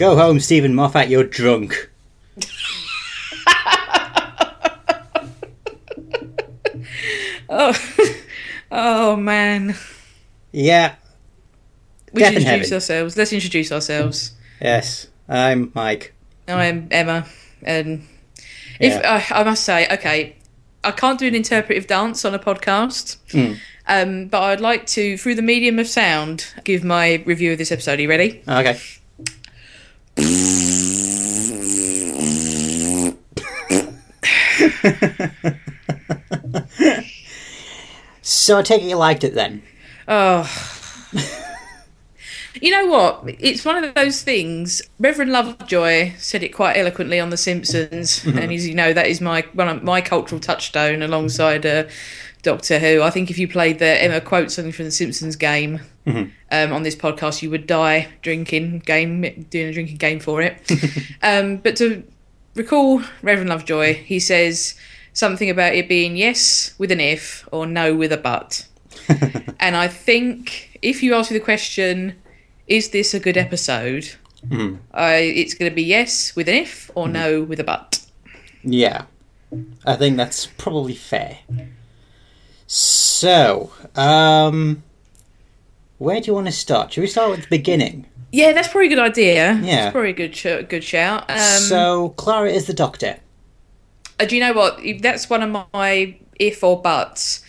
Go 0.00 0.16
home, 0.16 0.40
Steven 0.40 0.74
Moffat. 0.74 1.10
You're 1.10 1.24
drunk. 1.24 1.90
Oh, 7.48 7.76
oh 8.72 9.16
man. 9.16 9.74
Yeah. 10.52 10.94
We 12.12 12.20
Death 12.22 12.32
should 12.32 12.42
introduce 12.42 12.66
heaven. 12.68 12.74
ourselves. 12.76 13.16
Let's 13.16 13.32
introduce 13.32 13.72
ourselves. 13.72 14.32
Yes. 14.60 15.08
I'm 15.28 15.70
Mike. 15.74 16.12
I'm 16.48 16.88
Emma, 16.90 17.26
and 17.62 18.04
if 18.80 18.92
Yeah. 18.92 19.22
uh, 19.30 19.34
I 19.34 19.44
must 19.44 19.62
say, 19.62 19.86
okay, 19.88 20.34
I 20.82 20.90
can't 20.90 21.18
do 21.20 21.28
an 21.28 21.36
interpretive 21.36 21.86
dance 21.86 22.24
on 22.24 22.34
a 22.34 22.38
podcast, 22.40 23.16
Hmm. 23.30 23.52
um, 23.86 24.26
but 24.26 24.42
I'd 24.42 24.60
like 24.60 24.86
to, 24.86 25.16
through 25.16 25.36
the 25.36 25.42
medium 25.42 25.78
of 25.78 25.86
sound, 25.86 26.46
give 26.64 26.82
my 26.82 27.22
review 27.24 27.52
of 27.52 27.58
this 27.58 27.70
episode. 27.70 28.00
Are 28.00 28.02
you 28.02 28.08
ready? 28.08 28.42
Okay. 28.48 28.80
So 38.22 38.58
I 38.58 38.62
take 38.62 38.82
it 38.82 38.88
you 38.88 38.96
liked 38.96 39.24
it 39.24 39.34
then. 39.34 39.62
Oh. 40.08 40.48
You 42.60 42.70
know 42.72 42.86
what? 42.86 43.22
It's 43.38 43.64
one 43.64 43.82
of 43.82 43.94
those 43.94 44.22
things. 44.22 44.82
Reverend 44.98 45.32
Lovejoy 45.32 46.12
said 46.18 46.42
it 46.42 46.50
quite 46.50 46.76
eloquently 46.76 47.18
on 47.18 47.30
The 47.30 47.36
Simpsons, 47.36 48.24
and 48.26 48.52
as 48.52 48.66
you 48.66 48.74
know 48.74 48.92
that 48.92 49.06
is 49.06 49.20
my 49.20 49.46
one 49.54 49.68
of 49.68 49.82
my 49.82 50.00
cultural 50.00 50.40
touchstone 50.40 51.02
alongside 51.02 51.64
uh, 51.64 51.84
Doctor 52.42 52.78
Who. 52.78 53.02
I 53.02 53.10
think 53.10 53.30
if 53.30 53.38
you 53.38 53.48
played 53.48 53.78
the 53.78 54.02
Emma 54.02 54.20
quote 54.20 54.50
something 54.50 54.72
from 54.72 54.86
The 54.86 54.90
Simpsons 54.90 55.36
game 55.36 55.80
um, 56.06 56.72
on 56.72 56.82
this 56.82 56.96
podcast, 56.96 57.42
you 57.42 57.50
would 57.50 57.66
die 57.66 58.08
drinking 58.22 58.80
game 58.80 59.46
doing 59.50 59.68
a 59.68 59.72
drinking 59.72 59.96
game 59.96 60.20
for 60.20 60.42
it. 60.42 60.70
um, 61.22 61.58
but 61.58 61.76
to 61.76 62.02
recall 62.54 63.02
Reverend 63.22 63.50
Lovejoy, 63.50 63.94
he 63.94 64.18
says 64.18 64.74
something 65.12 65.50
about 65.50 65.74
it 65.74 65.88
being 65.88 66.16
yes 66.16 66.74
with 66.78 66.90
an 66.90 67.00
if 67.00 67.48
or 67.52 67.66
no 67.66 67.94
with 67.94 68.12
a 68.12 68.16
but. 68.16 68.66
and 69.60 69.76
I 69.76 69.88
think 69.88 70.78
if 70.82 71.02
you 71.02 71.14
ask 71.14 71.30
me 71.30 71.38
the 71.38 71.44
question, 71.44 72.16
is 72.66 72.90
this 72.90 73.14
a 73.14 73.20
good 73.20 73.36
episode? 73.36 74.14
I, 74.92 75.16
it's 75.16 75.54
going 75.54 75.70
to 75.70 75.74
be 75.74 75.82
yes 75.82 76.34
with 76.34 76.48
an 76.48 76.54
if 76.54 76.90
or 76.94 77.08
no 77.08 77.42
with 77.42 77.60
a 77.60 77.64
but. 77.64 78.04
Yeah. 78.62 79.04
I 79.84 79.96
think 79.96 80.16
that's 80.16 80.46
probably 80.46 80.94
fair. 80.94 81.38
So, 82.66 83.72
um 83.96 84.84
where 86.00 86.20
do 86.20 86.26
you 86.26 86.34
want 86.34 86.46
to 86.46 86.52
start? 86.52 86.92
Should 86.92 87.02
we 87.02 87.06
start 87.06 87.30
with 87.30 87.42
the 87.42 87.48
beginning? 87.48 88.06
Yeah, 88.32 88.52
that's 88.52 88.68
probably 88.68 88.86
a 88.86 88.90
good 88.90 88.98
idea. 88.98 89.54
Yeah. 89.62 89.76
That's 89.82 89.92
probably 89.92 90.10
a 90.10 90.14
good, 90.14 90.34
sh- 90.34 90.64
good 90.68 90.82
shout. 90.84 91.30
Um, 91.30 91.38
so, 91.38 92.08
Clara 92.10 92.50
is 92.50 92.66
the 92.66 92.72
doctor. 92.72 93.18
Uh, 94.18 94.24
do 94.24 94.34
you 94.36 94.40
know 94.40 94.52
what? 94.52 94.80
That's 95.00 95.28
one 95.28 95.42
of 95.42 95.66
my 95.72 96.16
if 96.38 96.64
or 96.64 96.80
buts. 96.80 97.44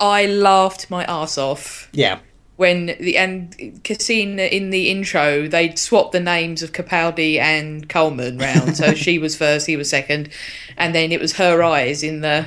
I 0.00 0.26
laughed 0.26 0.90
my 0.90 1.04
ass 1.04 1.38
off 1.38 1.88
Yeah. 1.92 2.18
when 2.56 2.86
the 2.86 3.16
and 3.16 3.80
Cassine 3.84 4.38
in 4.40 4.70
the 4.70 4.90
intro 4.90 5.46
they'd 5.46 5.78
swapped 5.78 6.12
the 6.12 6.20
names 6.20 6.62
of 6.62 6.72
Capaldi 6.72 7.38
and 7.38 7.88
Coleman 7.88 8.38
round. 8.38 8.76
so 8.76 8.92
she 9.04 9.18
was 9.18 9.36
first, 9.36 9.66
he 9.66 9.76
was 9.76 9.88
second, 9.88 10.30
and 10.76 10.94
then 10.94 11.12
it 11.12 11.20
was 11.20 11.34
her 11.34 11.62
eyes 11.62 12.02
in 12.02 12.22
the 12.22 12.46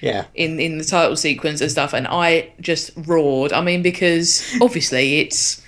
Yeah. 0.00 0.26
in 0.34 0.60
in 0.60 0.78
the 0.78 0.84
title 0.84 1.16
sequence 1.16 1.60
and 1.60 1.70
stuff. 1.70 1.92
And 1.92 2.06
I 2.06 2.52
just 2.60 2.90
roared. 2.96 3.52
I 3.52 3.60
mean, 3.60 3.82
because 3.82 4.44
obviously 4.60 5.20
it's. 5.20 5.62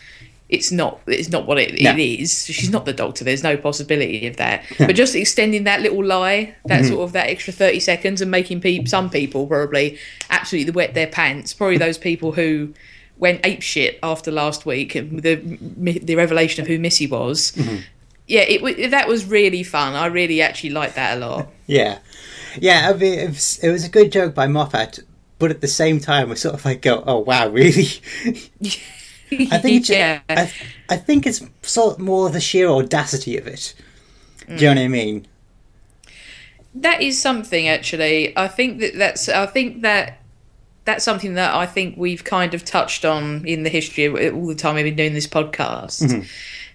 It's 0.49 0.73
not. 0.73 0.99
It's 1.07 1.29
not 1.29 1.47
what 1.47 1.61
it, 1.61 1.81
No. 1.81 1.93
it 1.93 2.01
is. 2.01 2.47
She's 2.47 2.71
not 2.71 2.85
the 2.85 2.93
doctor. 2.93 3.23
There's 3.23 3.45
no 3.45 3.57
possibility 3.57 4.27
of 4.27 4.37
that. 4.39 4.65
but 4.79 4.97
just 4.97 5.15
extending 5.15 5.63
that 5.63 5.81
little 5.81 6.05
lie, 6.05 6.57
that 6.67 6.81
mm-hmm. 6.81 6.89
sort 6.89 7.03
of 7.03 7.13
that 7.13 7.29
extra 7.29 7.53
thirty 7.53 7.79
seconds, 7.79 8.21
and 8.21 8.33
making 8.33 8.61
peop 8.61 8.89
some 8.89 9.11
people 9.11 9.47
probably 9.47 9.97
absolutely 10.29 10.73
wet 10.73 10.95
their 10.95 11.07
pants. 11.07 11.55
Probably 11.55 11.79
those 11.79 11.99
people 11.99 12.33
who 12.33 12.75
went 13.17 13.47
ape 13.47 13.63
shit 13.63 14.01
after 14.03 14.33
last 14.33 14.67
week, 14.67 14.97
and 14.97 15.23
the 15.23 15.37
the 15.37 16.17
revelation 16.17 16.63
of 16.63 16.67
who 16.67 16.81
Missy 16.81 17.07
was. 17.07 17.53
Mm-hmm. 17.53 17.77
Yeah, 18.27 18.41
it 18.43 18.91
that 18.91 19.07
was 19.07 19.27
really 19.27 19.63
fun. 19.63 19.95
I 19.95 20.07
really 20.07 20.43
actually 20.43 20.71
liked 20.71 20.97
that 20.97 21.17
a 21.17 21.21
lot. 21.21 21.47
Yeah. 21.69 21.99
Yeah, 22.59 22.91
I 22.91 22.97
mean, 22.97 23.19
it 23.19 23.29
was, 23.29 23.59
it 23.63 23.71
was 23.71 23.85
a 23.85 23.89
good 23.89 24.13
joke 24.13 24.35
by 24.35 24.47
Moffat, 24.47 25.01
but 25.39 25.51
at 25.51 25.61
the 25.61 25.69
same 25.69 26.01
time, 26.01 26.29
we 26.29 26.37
sort 26.37 26.55
of 26.55 26.65
like 26.65 26.83
go, 26.83 27.03
oh, 27.07 27.21
wow, 27.21 27.49
really? 27.51 27.87
I 29.33 29.59
think 29.59 29.81
it's, 29.81 29.91
yeah, 29.91 30.21
I, 30.29 30.53
I 30.89 30.97
think 30.97 31.27
it's 31.27 31.43
sort 31.63 31.95
of 31.95 32.01
more 32.01 32.31
the 32.31 32.41
sheer 32.41 32.69
audacity 32.69 33.37
of 33.39 33.47
it. 33.47 33.75
Do 34.49 34.55
you 34.55 34.75
know 34.75 34.81
what 34.81 34.85
I 34.85 34.89
mean? 34.89 35.29
that 36.75 37.03
is 37.03 37.21
something 37.21 37.69
actually. 37.69 38.37
I 38.37 38.49
think 38.49 38.81
that 38.81 38.97
that's. 38.97 39.29
I 39.29 39.47
think 39.47 39.83
that 39.83 40.21
that's 40.85 41.05
something 41.05 41.35
that 41.35 41.55
I 41.55 41.67
think 41.67 41.97
we've 41.97 42.25
kind 42.25 42.55
of 42.55 42.65
touched 42.65 43.05
on 43.05 43.47
in 43.47 43.65
the 43.65 43.71
history 43.71 44.05
of 44.05 44.15
all 44.35 44.47
the 44.47 44.55
time 44.55 44.77
we've 44.77 44.85
been 44.85 44.97
doing 44.97 45.15
this 45.15 45.27
podcast. 45.27 46.03
Mm-hmm. 46.03 46.23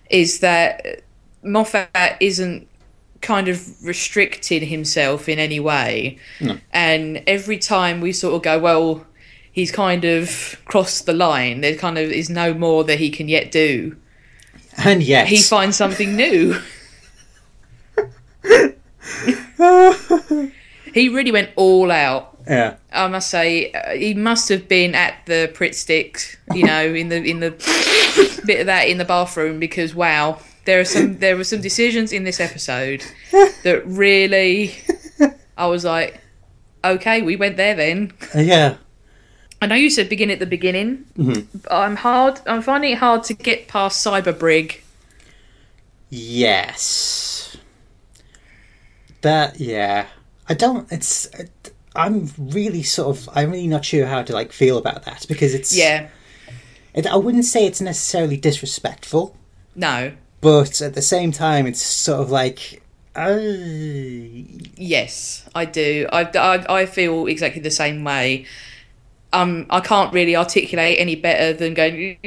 Is 0.09 0.39
that 0.41 1.01
Moffat 1.43 2.17
isn't 2.19 2.67
kind 3.25 3.47
of 3.47 3.83
restricted 3.83 4.63
himself 4.63 5.27
in 5.27 5.39
any 5.39 5.59
way, 5.59 6.17
and 6.71 7.21
every 7.27 7.57
time 7.57 7.99
we 7.99 8.13
sort 8.13 8.35
of 8.35 8.41
go, 8.43 8.59
well, 8.59 9.05
he's 9.51 9.71
kind 9.71 10.05
of 10.05 10.61
crossed 10.65 11.05
the 11.05 11.13
line. 11.13 11.61
There 11.61 11.75
kind 11.75 11.97
of 11.97 12.11
is 12.11 12.29
no 12.29 12.53
more 12.53 12.83
that 12.85 12.99
he 12.99 13.09
can 13.09 13.27
yet 13.27 13.51
do. 13.51 13.97
And 14.77 15.01
yet 15.01 15.27
He 15.27 15.37
finds 15.41 15.75
something 15.77 16.15
new. 16.15 16.59
he 20.93 21.09
really 21.09 21.31
went 21.31 21.49
all 21.55 21.91
out. 21.91 22.37
yeah, 22.47 22.75
I 22.91 23.07
must 23.07 23.29
say, 23.29 23.71
uh, 23.71 23.91
he 23.95 24.13
must 24.13 24.49
have 24.49 24.67
been 24.67 24.93
at 24.93 25.25
the 25.25 25.49
Pritt 25.53 25.73
stick, 25.75 26.39
you 26.53 26.63
know, 26.65 26.93
in 26.93 27.09
the 27.09 27.23
in 27.23 27.39
the 27.39 27.51
bit 28.45 28.59
of 28.59 28.65
that 28.67 28.87
in 28.87 28.97
the 28.97 29.05
bathroom 29.05 29.59
because 29.59 29.95
wow, 29.95 30.39
there 30.65 30.79
are 30.79 30.85
some 30.85 31.19
there 31.19 31.37
were 31.37 31.43
some 31.43 31.61
decisions 31.61 32.11
in 32.11 32.23
this 32.23 32.39
episode 32.39 33.03
that 33.63 33.83
really, 33.85 34.75
I 35.57 35.67
was 35.67 35.85
like, 35.85 36.19
okay, 36.83 37.21
we 37.21 37.35
went 37.35 37.57
there 37.57 37.75
then. 37.75 38.13
yeah, 38.35 38.77
I 39.61 39.67
know 39.67 39.75
you 39.75 39.89
said 39.89 40.09
begin 40.09 40.29
at 40.31 40.39
the 40.39 40.45
beginning. 40.45 41.05
But 41.15 41.71
I'm 41.71 41.95
hard. 41.95 42.41
I'm 42.45 42.61
finding 42.61 42.91
it 42.91 42.97
hard 42.97 43.23
to 43.25 43.33
get 43.33 43.67
past 43.67 44.05
Cyberbrig. 44.05 44.81
yes. 46.09 47.57
That 49.21 49.59
yeah, 49.59 50.07
I 50.47 50.53
don't. 50.53 50.91
It's. 50.91 51.27
I'm 51.95 52.29
really 52.37 52.83
sort 52.83 53.17
of. 53.17 53.29
I'm 53.35 53.51
really 53.51 53.67
not 53.67 53.85
sure 53.85 54.05
how 54.05 54.21
to 54.21 54.33
like 54.33 54.51
feel 54.51 54.77
about 54.77 55.03
that 55.05 55.25
because 55.27 55.53
it's. 55.55 55.75
Yeah, 55.75 56.09
It, 56.93 57.07
I 57.07 57.15
wouldn't 57.15 57.45
say 57.45 57.65
it's 57.65 57.81
necessarily 57.81 58.37
disrespectful, 58.37 59.35
no, 59.75 60.11
but 60.41 60.81
at 60.81 60.93
the 60.93 61.01
same 61.01 61.31
time, 61.31 61.67
it's 61.67 61.81
sort 61.81 62.21
of 62.21 62.31
like. 62.31 62.81
Uh, 63.15 63.37
yes, 64.75 65.47
I 65.55 65.63
do. 65.65 66.07
I, 66.11 66.23
I, 66.35 66.81
I 66.81 66.85
feel 66.85 67.27
exactly 67.27 67.61
the 67.61 67.71
same 67.71 68.03
way. 68.03 68.45
Um, 69.31 69.65
I 69.69 69.79
can't 69.79 70.13
really 70.13 70.35
articulate 70.35 70.97
any 70.99 71.15
better 71.15 71.53
than 71.53 71.73
going. 71.73 72.17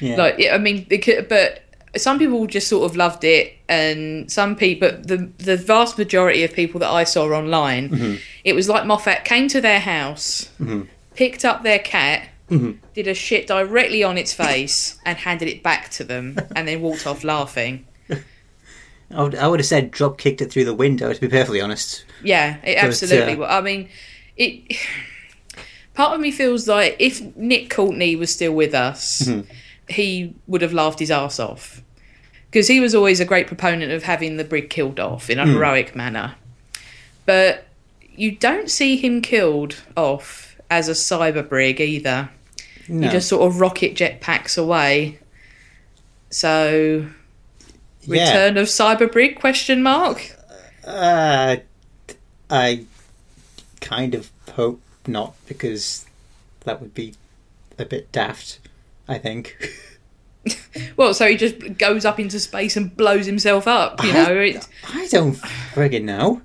yeah. 0.00 0.16
Like, 0.16 0.46
I 0.50 0.58
mean, 0.58 0.86
but 1.28 1.62
some 1.96 2.18
people 2.18 2.46
just 2.46 2.68
sort 2.68 2.88
of 2.90 2.96
loved 2.96 3.24
it, 3.24 3.54
and 3.68 4.30
some 4.30 4.56
people, 4.56 4.90
the 4.90 5.28
the 5.38 5.56
vast 5.56 5.98
majority 5.98 6.42
of 6.44 6.52
people 6.52 6.80
that 6.80 6.90
I 6.90 7.04
saw 7.04 7.24
online, 7.26 8.18
it 8.44 8.54
was 8.54 8.68
like 8.68 8.86
Moffat 8.86 9.24
came 9.24 9.48
to 9.48 9.60
their 9.60 9.80
house, 9.80 10.48
picked 11.14 11.44
up 11.44 11.62
their 11.64 11.78
cat, 11.80 12.28
Mm-hmm. 12.52 12.86
did 12.94 13.08
a 13.08 13.14
shit 13.14 13.46
directly 13.46 14.02
on 14.02 14.18
its 14.18 14.32
face, 14.32 14.98
and 15.04 15.18
handed 15.18 15.48
it 15.48 15.62
back 15.62 15.90
to 15.90 16.04
them, 16.04 16.36
and 16.56 16.68
then 16.68 16.80
walked 16.80 17.06
off 17.06 17.24
laughing. 17.24 17.86
I 19.10 19.22
would, 19.22 19.34
I 19.34 19.46
would 19.48 19.60
have 19.60 19.66
said 19.66 19.90
drop 19.90 20.18
kicked 20.18 20.40
it 20.40 20.50
through 20.50 20.64
the 20.64 20.74
window. 20.74 21.12
To 21.12 21.20
be 21.20 21.28
perfectly 21.28 21.60
honest. 21.60 22.04
Yeah, 22.22 22.56
it 22.62 22.76
But, 22.76 22.84
absolutely. 22.84 23.44
uh, 23.44 23.58
I 23.58 23.60
mean, 23.60 23.88
it. 24.36 24.76
Part 25.94 26.14
of 26.14 26.20
me 26.20 26.30
feels 26.30 26.66
like 26.66 26.96
if 26.98 27.20
Nick 27.36 27.68
Courtney 27.68 28.16
was 28.16 28.32
still 28.32 28.54
with 28.54 28.74
us, 28.74 29.22
mm-hmm. 29.22 29.50
he 29.88 30.34
would 30.46 30.62
have 30.62 30.72
laughed 30.72 31.00
his 31.00 31.10
ass 31.10 31.38
off 31.38 31.82
because 32.52 32.68
he 32.68 32.80
was 32.80 32.94
always 32.94 33.18
a 33.18 33.24
great 33.24 33.46
proponent 33.46 33.92
of 33.92 34.02
having 34.02 34.36
the 34.36 34.44
brig 34.44 34.68
killed 34.68 35.00
off 35.00 35.30
in 35.30 35.38
a 35.38 35.44
mm. 35.44 35.54
heroic 35.54 35.96
manner. 35.96 36.34
But 37.24 37.66
you 38.14 38.32
don't 38.32 38.70
see 38.70 38.96
him 38.96 39.22
killed 39.22 39.76
off 39.96 40.60
as 40.70 40.88
a 40.88 40.92
cyber 40.92 41.46
brig 41.46 41.80
either. 41.80 42.30
No. 42.88 43.06
He 43.06 43.12
just 43.12 43.28
sort 43.28 43.42
of 43.42 43.60
rocket 43.60 43.94
jetpacks 43.94 44.58
away. 44.58 45.18
So, 46.30 47.06
yeah. 48.02 48.24
return 48.24 48.56
of 48.56 48.66
cyber 48.66 49.10
brig? 49.10 49.38
Question 49.38 49.82
mark. 49.82 50.36
Uh, 50.84 51.56
I 52.50 52.84
kind 53.80 54.14
of 54.14 54.30
hope 54.52 54.80
not 55.06 55.34
because 55.46 56.06
that 56.64 56.80
would 56.80 56.94
be 56.94 57.14
a 57.78 57.84
bit 57.84 58.10
daft. 58.12 58.58
I 59.08 59.18
think. 59.18 59.56
Well, 60.96 61.14
so 61.14 61.28
he 61.28 61.36
just 61.36 61.78
goes 61.78 62.04
up 62.04 62.18
into 62.18 62.40
space 62.40 62.76
and 62.76 62.96
blows 62.96 63.26
himself 63.26 63.68
up. 63.68 64.02
You 64.02 64.12
know, 64.12 64.34
it, 64.34 64.66
I 64.88 65.06
don't 65.06 65.36
friggin' 65.36 66.02
know. 66.02 66.42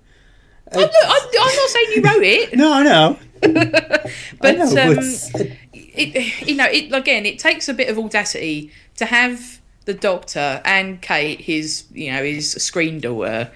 I'm, 0.71 0.81
not, 0.81 0.91
I'm, 1.03 1.21
I'm 1.23 1.55
not 1.55 1.69
saying 1.69 1.87
you 1.95 2.01
wrote 2.03 2.23
it, 2.23 2.53
No, 2.55 2.73
I 2.73 2.83
know. 2.83 3.19
I 3.43 4.19
but 4.39 4.57
know, 4.57 4.91
um, 4.91 4.95
but 4.95 5.41
uh, 5.41 5.45
it, 5.99 6.47
you 6.47 6.55
know, 6.55 6.65
it 6.65 6.91
again, 6.93 7.25
it 7.25 7.39
takes 7.39 7.67
a 7.69 7.73
bit 7.73 7.89
of 7.89 7.97
audacity 7.97 8.71
to 8.97 9.05
have 9.05 9.59
the 9.85 9.93
Doctor 9.93 10.61
and 10.65 11.01
Kate, 11.01 11.39
his, 11.41 11.85
you 11.93 12.11
know, 12.11 12.23
his 12.23 12.51
screen 12.51 12.99
daughter, 12.99 13.49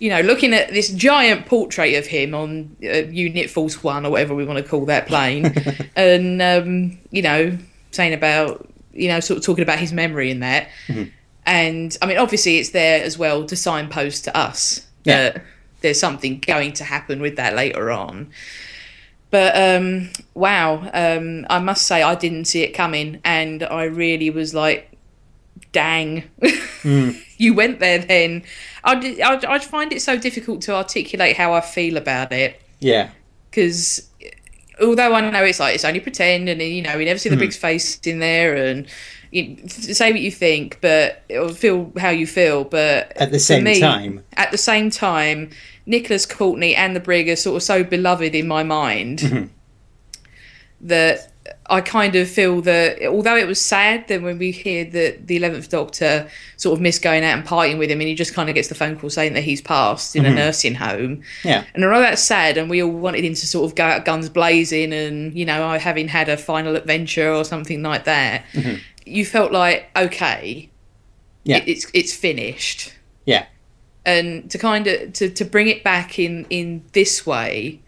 you 0.00 0.10
know, 0.10 0.20
looking 0.20 0.52
at 0.54 0.70
this 0.70 0.90
giant 0.90 1.46
portrait 1.46 1.94
of 1.94 2.06
him 2.06 2.34
on 2.34 2.76
uh, 2.84 3.04
Unit 3.10 3.48
Force 3.50 3.82
One 3.82 4.04
or 4.06 4.10
whatever 4.10 4.34
we 4.34 4.44
want 4.44 4.62
to 4.62 4.68
call 4.68 4.86
that 4.86 5.06
plane, 5.06 5.52
and 5.96 6.42
um, 6.42 6.98
you 7.10 7.22
know, 7.22 7.56
saying 7.92 8.12
about, 8.14 8.68
you 8.92 9.08
know, 9.08 9.20
sort 9.20 9.38
of 9.38 9.44
talking 9.44 9.62
about 9.62 9.78
his 9.78 9.92
memory 9.92 10.30
in 10.30 10.40
that, 10.40 10.68
and 11.46 11.96
I 12.02 12.06
mean, 12.06 12.18
obviously, 12.18 12.58
it's 12.58 12.70
there 12.70 13.02
as 13.04 13.16
well 13.16 13.44
to 13.46 13.56
signpost 13.56 14.24
to 14.24 14.36
us 14.36 14.86
Yeah. 15.04 15.30
that 15.30 15.44
there's 15.80 15.98
something 16.00 16.40
going 16.40 16.72
to 16.74 16.84
happen 16.84 17.20
with 17.20 17.36
that 17.36 17.54
later 17.54 17.90
on. 17.92 18.30
But 19.30 19.56
um, 19.56 20.10
wow, 20.34 20.88
um, 20.94 21.46
I 21.50 21.58
must 21.58 21.86
say 21.86 22.02
I 22.02 22.14
didn't 22.14 22.46
see 22.46 22.62
it 22.62 22.72
coming, 22.72 23.20
and 23.24 23.62
I 23.62 23.84
really 23.84 24.30
was 24.30 24.54
like, 24.54 24.90
"Dang, 25.72 26.24
you 27.36 27.54
went 27.54 27.80
there." 27.80 27.98
Then. 27.98 28.44
I, 28.84 29.18
I 29.22 29.54
I 29.54 29.58
find 29.58 29.92
it 29.92 30.00
so 30.00 30.16
difficult 30.16 30.62
to 30.62 30.74
articulate 30.74 31.36
how 31.36 31.52
I 31.52 31.60
feel 31.60 31.96
about 31.98 32.32
it. 32.32 32.60
Yeah, 32.80 33.10
because 33.50 34.08
although 34.80 35.12
I 35.14 35.30
know 35.30 35.44
it's 35.44 35.60
like 35.60 35.74
it's 35.74 35.84
only 35.84 36.00
pretend, 36.00 36.48
and 36.48 36.62
you 36.62 36.82
know 36.82 36.96
we 36.96 37.04
never 37.04 37.18
see 37.18 37.28
the 37.28 37.36
Brig's 37.36 37.56
face 37.56 37.98
in 38.06 38.20
there, 38.20 38.56
and 38.56 38.86
you 39.30 39.68
say 39.68 40.10
what 40.10 40.20
you 40.20 40.30
think, 40.30 40.78
but 40.80 41.22
or 41.30 41.50
feel 41.50 41.92
how 41.98 42.10
you 42.10 42.26
feel, 42.26 42.64
but 42.64 43.12
At 43.16 43.30
the 43.30 43.38
same 43.38 43.64
me, 43.64 43.80
time. 43.80 44.24
at 44.36 44.50
the 44.52 44.58
same 44.58 44.90
time, 44.90 45.50
Nicholas 45.88 46.26
Courtney 46.26 46.74
and 46.76 46.94
the 46.94 47.00
Brig 47.00 47.28
are 47.28 47.36
sort 47.36 47.56
of 47.56 47.62
so 47.62 47.82
beloved 47.82 48.34
in 48.34 48.46
my 48.46 48.62
mind 48.62 49.18
Mm-hmm. 49.18 49.46
that 50.82 51.32
I 51.70 51.80
kind 51.80 52.14
of 52.14 52.28
feel 52.28 52.60
that 52.62 53.02
although 53.06 53.36
it 53.36 53.46
was 53.46 53.60
sad 53.60 54.06
that 54.08 54.22
when 54.22 54.38
we 54.38 54.50
hear 54.52 54.84
that 54.84 55.26
the 55.26 55.36
Eleventh 55.38 55.70
Doctor 55.70 56.28
sort 56.56 56.74
of 56.76 56.80
missed 56.80 57.02
going 57.02 57.24
out 57.24 57.36
and 57.38 57.46
partying 57.46 57.78
with 57.78 57.90
him, 57.90 58.00
and 58.00 58.08
he 58.08 58.14
just 58.14 58.34
kind 58.34 58.48
of 58.48 58.54
gets 58.54 58.68
the 58.68 58.74
phone 58.74 58.98
call 58.98 59.10
saying 59.10 59.32
that 59.34 59.42
he's 59.42 59.60
passed 59.60 60.14
in 60.14 60.24
a 60.26 60.30
nursing 60.34 60.74
home. 60.74 61.22
yeah, 61.44 61.64
And 61.74 61.84
although 61.84 62.00
that's 62.00 62.22
sad, 62.22 62.56
and 62.58 62.68
we 62.70 62.82
all 62.82 62.90
wanted 62.90 63.24
him 63.24 63.34
to 63.34 63.46
sort 63.46 63.64
of 63.70 63.74
go 63.74 63.84
out 63.84 64.04
guns 64.04 64.28
blazing, 64.28 64.92
and 64.92 65.34
you 65.34 65.44
know, 65.44 65.78
having 65.78 66.08
had 66.08 66.28
a 66.28 66.36
final 66.36 66.76
adventure 66.76 67.32
or 67.32 67.44
something 67.44 67.82
like 67.82 68.04
that, 68.04 68.44
you 69.06 69.24
felt 69.24 69.50
like 69.52 69.88
okay, 69.96 70.70
Yeah. 71.44 71.56
it, 71.58 71.64
it's 71.68 71.86
it's 71.94 72.14
finished. 72.14 72.92
yeah, 73.24 73.46
And 74.04 74.50
to 74.50 74.58
kind 74.58 74.86
of 74.86 75.12
to, 75.14 75.28
to 75.28 75.44
bring 75.44 75.68
it 75.68 75.84
back 75.84 76.18
in 76.18 76.46
in 76.48 76.84
this 76.92 77.26
way, 77.26 77.80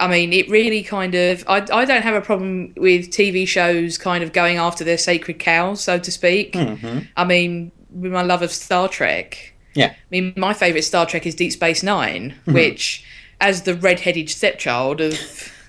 I 0.00 0.06
mean, 0.06 0.32
it 0.32 0.48
really 0.48 0.82
kind 0.82 1.14
of 1.14 1.44
I 1.48 1.56
I 1.72 1.84
don't 1.84 2.02
have 2.02 2.14
a 2.14 2.20
problem 2.20 2.72
with 2.76 3.10
TV 3.10 3.46
shows 3.46 3.98
kind 3.98 4.22
of 4.22 4.32
going 4.32 4.56
after 4.56 4.84
their 4.84 4.98
sacred 4.98 5.38
cows, 5.38 5.80
so 5.80 5.98
to 5.98 6.10
speak. 6.10 6.52
Mm-hmm. 6.52 7.00
I 7.16 7.24
mean, 7.24 7.72
with 7.90 8.12
my 8.12 8.22
love 8.22 8.42
of 8.42 8.52
Star 8.52 8.88
Trek, 8.88 9.54
yeah, 9.74 9.88
I 9.88 9.96
mean, 10.10 10.34
my 10.36 10.54
favourite 10.54 10.82
Star 10.82 11.04
Trek 11.06 11.26
is 11.26 11.34
Deep 11.34 11.52
Space 11.52 11.82
9 11.82 12.30
mm-hmm. 12.30 12.52
which, 12.52 13.04
as 13.40 13.62
the 13.62 13.74
red-headed 13.74 14.30
stepchild 14.30 15.00
of 15.00 15.14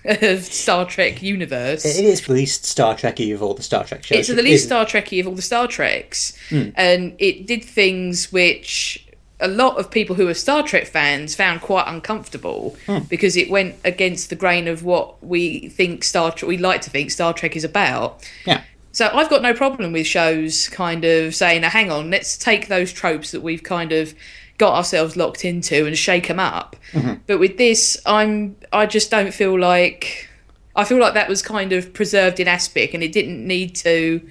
of 0.06 0.44
Star 0.44 0.86
Trek 0.86 1.24
universe, 1.24 1.84
it 1.84 2.06
is 2.06 2.22
the 2.26 2.34
least 2.34 2.66
Star 2.66 2.94
Trekky 2.94 3.34
of 3.34 3.42
all 3.42 3.56
the 3.56 3.64
Star 3.64 3.84
Trek 3.84 4.04
shows. 4.04 4.20
it's 4.20 4.30
the 4.30 4.44
least 4.44 4.66
Star 4.66 4.86
Trekky 4.86 5.20
of 5.20 5.28
all 5.28 5.36
the 5.36 5.42
Star 5.42 5.68
Treks, 5.68 6.38
hmm. 6.50 6.70
and 6.76 7.16
it 7.18 7.48
did 7.48 7.64
things 7.64 8.32
which 8.32 9.08
a 9.40 9.48
lot 9.48 9.78
of 9.78 9.90
people 9.90 10.16
who 10.16 10.28
are 10.28 10.34
Star 10.34 10.64
Trek 10.64 10.86
fans 10.86 11.36
found 11.36 11.62
quite 11.62 11.88
uncomfortable 11.88 12.76
hmm. 12.86 13.00
because 13.10 13.38
it 13.38 13.50
went 13.50 13.76
against 13.86 14.30
the 14.30 14.36
grain 14.36 14.68
of 14.68 14.84
what 14.84 15.24
we 15.24 15.70
think 15.70 16.04
Star 16.04 16.32
Trek 16.32 16.48
we 16.48 16.58
like 16.58 16.82
to 16.82 16.90
think 16.90 17.12
Star 17.12 17.34
Trek 17.34 17.56
is 17.56 17.64
about. 17.64 18.28
Yeah, 18.46 18.64
So 18.92 19.10
I've 19.14 19.30
got 19.30 19.42
no 19.42 19.54
problem 19.54 19.94
with 19.94 20.06
shows 20.06 20.68
kind 20.68 21.06
of 21.06 21.36
saying, 21.36 21.62
"Now, 21.62 21.70
hang 21.70 21.92
on, 21.92 22.10
let's 22.10 22.38
take 22.38 22.68
those 22.68 22.92
tropes 22.92 23.32
that 23.32 23.42
we've 23.42 23.64
kind 23.64 23.92
of 23.92 24.14
got 24.58 24.74
ourselves 24.74 25.16
locked 25.16 25.46
into 25.46 25.86
and 25.86 25.98
shake 25.98 26.28
them 26.28 26.40
up." 26.40 26.76
Mm-hmm. 26.92 27.22
But 27.26 27.40
with 27.40 27.58
this, 27.58 27.98
I'm 28.06 28.58
I 28.74 28.86
just 28.88 29.10
don't 29.10 29.34
feel 29.34 29.58
like 29.58 30.30
I 30.76 30.84
feel 30.84 31.00
like 31.00 31.14
that 31.14 31.30
was 31.30 31.42
kind 31.42 31.72
of 31.72 31.94
preserved 31.94 32.40
in 32.40 32.48
aspic, 32.48 32.94
and 32.94 33.02
it 33.04 33.14
didn't 33.14 33.46
need 33.46 33.76
to. 33.78 34.22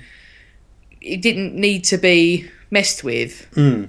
It 1.01 1.23
didn't 1.23 1.55
need 1.55 1.85
to 1.85 1.97
be 1.97 2.51
messed 2.71 3.05
with. 3.05 3.47
Hmm. 3.55 3.85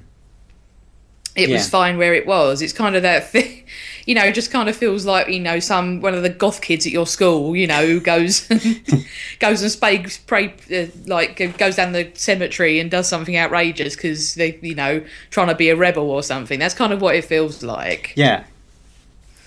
It 1.35 1.49
was 1.49 1.69
fine 1.69 1.97
where 1.97 2.13
it 2.13 2.25
was. 2.25 2.61
It's 2.61 2.73
kind 2.73 2.95
of 2.95 3.03
that 3.03 3.29
thing, 3.31 3.63
you 4.05 4.15
know. 4.15 4.23
It 4.25 4.33
just 4.33 4.51
kind 4.51 4.67
of 4.67 4.75
feels 4.75 5.05
like 5.05 5.29
you 5.29 5.39
know 5.39 5.59
some 5.59 6.01
one 6.01 6.13
of 6.13 6.23
the 6.23 6.29
goth 6.29 6.61
kids 6.61 6.85
at 6.85 6.91
your 6.91 7.07
school, 7.07 7.55
you 7.55 7.67
know, 7.67 7.85
who 7.85 7.99
goes 7.99 8.47
goes 9.39 9.61
and 9.61 9.71
spray, 9.71 10.05
pray, 10.27 10.53
uh, 10.73 10.87
like 11.05 11.57
goes 11.57 11.75
down 11.75 11.93
the 11.93 12.11
cemetery 12.13 12.79
and 12.79 12.91
does 12.91 13.07
something 13.07 13.37
outrageous 13.37 13.95
because 13.95 14.35
they, 14.35 14.57
you 14.61 14.75
know, 14.75 15.03
trying 15.29 15.47
to 15.47 15.55
be 15.55 15.69
a 15.69 15.75
rebel 15.75 16.09
or 16.09 16.23
something. 16.23 16.59
That's 16.59 16.75
kind 16.75 16.91
of 16.91 17.01
what 17.01 17.15
it 17.15 17.25
feels 17.25 17.63
like. 17.63 18.13
yeah, 18.15 18.43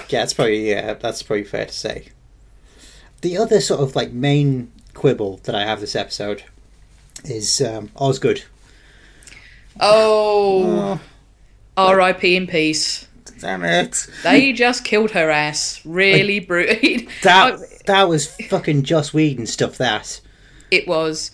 yeah. 0.09 0.21
That's 0.21 0.35
probably 0.35 0.71
yeah, 0.71 0.95
that's 0.95 1.23
probably 1.23 1.45
fair 1.45 1.67
to 1.67 1.73
say. 1.73 2.09
The 3.21 3.37
other 3.39 3.61
sort 3.61 3.81
of 3.81 3.95
like 3.95 4.13
main 4.13 4.73
quibble 4.95 5.39
that 5.45 5.55
I 5.55 5.65
have 5.65 5.81
this 5.81 5.95
episode 5.95 6.45
is 7.25 7.61
um, 7.61 7.91
Osgood. 7.97 8.45
Oh, 9.81 11.01
R.I.P. 11.77 12.37
in 12.37 12.47
peace. 12.47 13.09
Damn 13.39 13.65
it! 13.65 14.07
They 14.23 14.53
just 14.53 14.85
killed 14.85 15.11
her 15.13 15.31
ass. 15.31 15.81
Really 15.85 16.39
brutal. 16.41 16.77
That 17.23 17.59
that 17.87 18.09
was 18.09 18.29
fucking 18.47 18.85
Joss 18.85 19.13
Whedon 19.13 19.47
stuff. 19.47 19.79
That 19.79 20.21
it 20.71 20.87
was. 20.87 21.31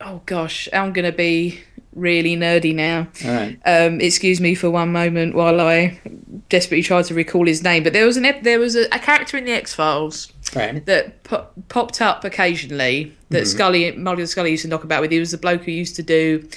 Oh 0.00 0.22
gosh, 0.26 0.68
I'm 0.72 0.92
gonna 0.92 1.12
be 1.12 1.60
really 1.94 2.36
nerdy 2.36 2.74
now. 2.74 3.08
right. 3.24 3.58
Um, 3.64 4.00
excuse 4.00 4.40
me 4.40 4.54
for 4.54 4.70
one 4.70 4.92
moment 4.92 5.34
while 5.34 5.60
I 5.60 6.00
desperately 6.48 6.82
try 6.82 7.02
to 7.02 7.14
recall 7.14 7.46
his 7.46 7.62
name. 7.62 7.82
But 7.84 7.92
there 7.92 8.06
was 8.06 8.16
an 8.16 8.24
ep- 8.24 8.42
there 8.42 8.58
was 8.58 8.74
a, 8.76 8.86
a 8.94 8.98
character 8.98 9.36
in 9.36 9.44
the 9.44 9.52
X 9.52 9.74
Files 9.74 10.32
Right. 10.56 10.84
that 10.86 11.22
po- 11.24 11.46
popped 11.68 12.00
up 12.00 12.24
occasionally 12.24 13.16
that 13.30 13.46
Scully 13.46 13.92
Mulder 13.92 14.26
Scully 14.26 14.52
used 14.52 14.62
to 14.62 14.68
knock 14.68 14.82
about 14.84 15.02
with. 15.02 15.10
He 15.12 15.18
was 15.20 15.30
the 15.32 15.38
bloke 15.38 15.62
who 15.64 15.72
used 15.72 15.94
to 15.96 16.02
do 16.02 16.48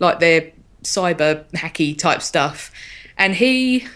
like 0.00 0.20
their 0.20 0.52
cyber 0.82 1.44
hacky 1.52 1.96
type 1.96 2.22
stuff, 2.22 2.70
and 3.16 3.34
he 3.34 3.86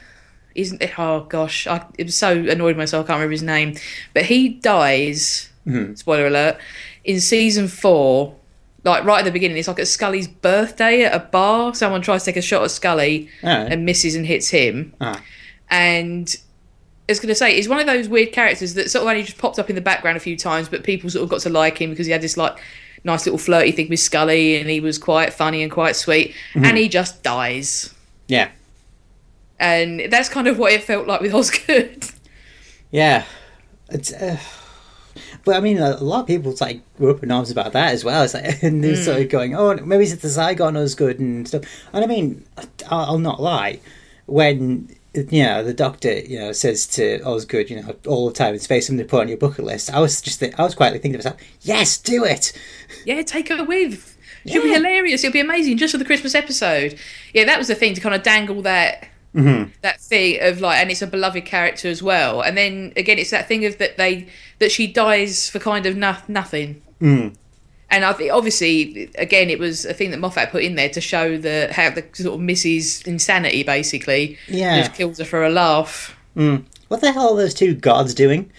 isn't. 0.55 0.83
Oh 0.99 1.21
gosh, 1.25 1.67
I 1.67 1.87
it 1.99 2.05
was 2.07 2.15
so 2.15 2.33
annoyed 2.33 2.77
myself. 2.77 3.05
I 3.05 3.09
can't 3.09 3.17
remember 3.19 3.33
his 3.33 3.43
name, 3.43 3.77
but 4.15 4.25
he 4.27 4.49
dies. 4.49 5.49
Spoiler 5.95 6.27
alert! 6.27 6.59
In 7.05 7.21
season 7.21 7.69
four. 7.69 8.37
Like 8.85 9.05
right 9.05 9.21
at 9.21 9.25
the 9.25 9.31
beginning, 9.31 9.57
it's 9.59 9.69
like 9.69 9.79
at 9.79 9.87
Scully's 9.87 10.27
birthday 10.27 11.05
at 11.05 11.15
a 11.15 11.21
bar. 11.21 11.73
Someone 11.73 12.03
tries 12.03 12.25
to 12.25 12.33
take 12.33 12.37
a 12.37 12.43
shot 12.43 12.65
at 12.65 12.73
Scully 12.73 13.29
Alright. 13.45 13.71
and 13.71 13.85
misses 13.87 14.17
and 14.17 14.27
hits 14.27 14.49
him 14.49 14.93
Ah. 15.01 15.23
and 15.71 16.35
I 17.09 17.13
was 17.13 17.21
going 17.21 17.29
to 17.29 17.35
say 17.37 17.55
he's 17.55 17.69
one 17.69 17.79
of 17.79 17.87
those 17.87 18.09
weird 18.09 18.33
characters 18.33 18.75
that 18.75 18.91
sort 18.91 19.03
of 19.05 19.09
only 19.09 19.23
just 19.23 19.39
popped 19.39 19.61
up 19.61 19.69
in 19.71 19.77
the 19.77 19.81
background 19.83 20.17
a 20.17 20.21
few 20.21 20.37
times, 20.37 20.69
but 20.69 20.83
people 20.83 21.11
sort 21.11 21.23
of 21.23 21.29
got 21.29 21.41
to 21.43 21.51
like 21.51 21.79
him 21.81 21.91
because 21.91 22.07
he 22.07 22.13
had 22.13 22.23
this 22.23 22.37
like 22.37 22.59
nice 23.05 23.27
little 23.27 23.39
flirty 23.39 23.73
thing 23.73 23.89
with 23.89 24.01
Scully, 24.01 24.57
and 24.61 24.69
he 24.71 24.81
was 24.81 24.99
quite 24.99 25.33
funny 25.33 25.63
and 25.63 25.71
quite 25.73 25.97
sweet, 25.97 26.35
and 26.55 26.77
he 26.79 26.89
just 26.89 27.23
dies, 27.23 27.93
Yeah. 28.29 28.51
and 29.59 30.01
that's 30.11 30.29
kind 30.29 30.49
of 30.49 30.59
what 30.59 30.73
it 30.73 30.83
felt 30.85 31.07
like 31.07 31.21
with 31.21 31.35
Osgood. 31.41 32.07
Yeah. 32.91 33.25
It's. 33.91 34.13
Uh, 34.13 34.39
but 35.45 35.57
I 35.57 35.61
mean, 35.61 35.79
a 35.79 35.97
lot 35.99 36.21
of 36.21 36.27
people 36.27 36.55
like 36.61 36.81
were 36.99 37.11
up 37.11 37.23
in 37.23 37.31
arms 37.31 37.51
about 37.51 37.73
that 37.73 37.93
as 37.93 38.05
well. 38.05 38.23
It's 38.23 38.33
like, 38.35 38.63
and 38.63 38.83
they're 38.83 38.97
sort 38.97 39.21
of 39.21 39.29
going, 39.29 39.55
"Oh, 39.55 39.75
maybe 39.77 40.05
it's 40.05 40.15
the 40.17 40.29
Zygon 40.29 40.77
Osgood 40.83 41.19
and 41.21 41.47
stuff." 41.47 41.65
And 41.93 42.03
I 42.05 42.07
mean, 42.07 42.45
I'll 42.89 43.19
not 43.19 43.41
lie. 43.41 43.81
When 44.27 44.95
know 45.15 45.63
the 45.63 45.75
doctor, 45.75 46.21
you 46.21 46.39
know, 46.39 46.53
says 46.53 46.87
to 46.89 47.21
Osgood, 47.23 47.71
you 47.71 47.81
know, 47.81 47.95
all 48.07 48.29
the 48.29 48.35
time 48.35 48.55
in 48.55 48.61
space, 48.61 48.87
something 48.87 49.05
to 49.05 49.09
put 49.09 49.21
on 49.21 49.29
your 49.29 49.37
bucket 49.37 49.65
list. 49.65 49.93
I 49.93 50.01
was 50.01 50.21
just, 50.21 50.41
think, 50.41 50.59
I 50.59 50.63
was 50.65 50.75
quietly 50.75 50.99
thinking 50.99 51.21
to 51.21 51.29
myself, 51.29 51.41
"Yes, 51.61 51.99
do 51.99 52.25
it." 52.25 52.53
yeah, 53.05 53.23
take 53.23 53.49
her 53.49 53.65
with. 53.65 54.17
She'll 54.47 54.63
be 54.63 54.73
hilarious. 54.73 55.23
It'll 55.23 55.33
be 55.33 55.41
amazing 55.41 55.77
just 55.77 55.93
for 55.93 55.99
the 55.99 56.05
Christmas 56.05 56.35
episode. 56.35 56.99
Yeah, 57.33 57.45
that 57.45 57.59
was 57.59 57.69
the 57.69 57.75
thing 57.75 57.95
to 57.95 58.01
kind 58.01 58.15
of 58.15 58.23
dangle 58.23 58.63
that 58.63 59.09
that 59.35 60.01
thing 60.01 60.39
of 60.43 60.61
like, 60.61 60.79
and 60.79 60.91
it's 60.91 61.03
a 61.03 61.07
beloved 61.07 61.45
character 61.45 61.89
as 61.89 62.03
well. 62.03 62.41
And 62.43 62.57
then 62.57 62.93
again, 62.97 63.19
it's 63.19 63.31
that 63.31 63.49
thing 63.49 63.65
of 63.65 63.79
that 63.79 63.97
they 63.97 64.29
that 64.59 64.71
she 64.73 64.87
dies 64.87 65.49
for 65.49 65.59
kind 65.59 65.87
of 65.87 65.97
no, 65.97 66.17
nothing. 66.29 66.83
Mm. 67.01 67.37
And 67.93 68.05
I 68.07 68.13
think 68.15 68.33
obviously, 68.33 69.11
again, 69.17 69.51
it 69.51 69.59
was 69.59 69.85
a 69.85 69.93
thing 69.95 70.11
that 70.11 70.19
Moffat 70.19 70.51
put 70.51 70.65
in 70.65 70.75
there 70.77 70.89
to 70.89 71.01
show 71.01 71.37
the 71.37 71.69
how 71.71 71.91
the 71.91 72.03
sort 72.15 72.35
of 72.35 72.41
Missy's 72.41 73.03
Insanity 73.03 73.63
basically 73.63 74.39
Yeah. 74.49 74.79
just 74.81 74.95
kills 74.95 75.19
her 75.19 75.25
for 75.25 75.45
a 75.45 75.51
laugh. 75.51 76.17
Mm. 76.37 76.65
What 76.89 77.03
the 77.03 77.13
hell 77.13 77.35
are 77.35 77.37
those 77.37 77.55
two 77.55 77.75
gods 77.75 78.15
doing? 78.15 78.51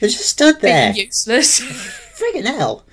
They're 0.00 0.08
just 0.08 0.26
stood 0.28 0.60
there. 0.60 0.92
Useless. 0.92 1.60
Friggin' 2.18 2.46
hell. 2.46 2.84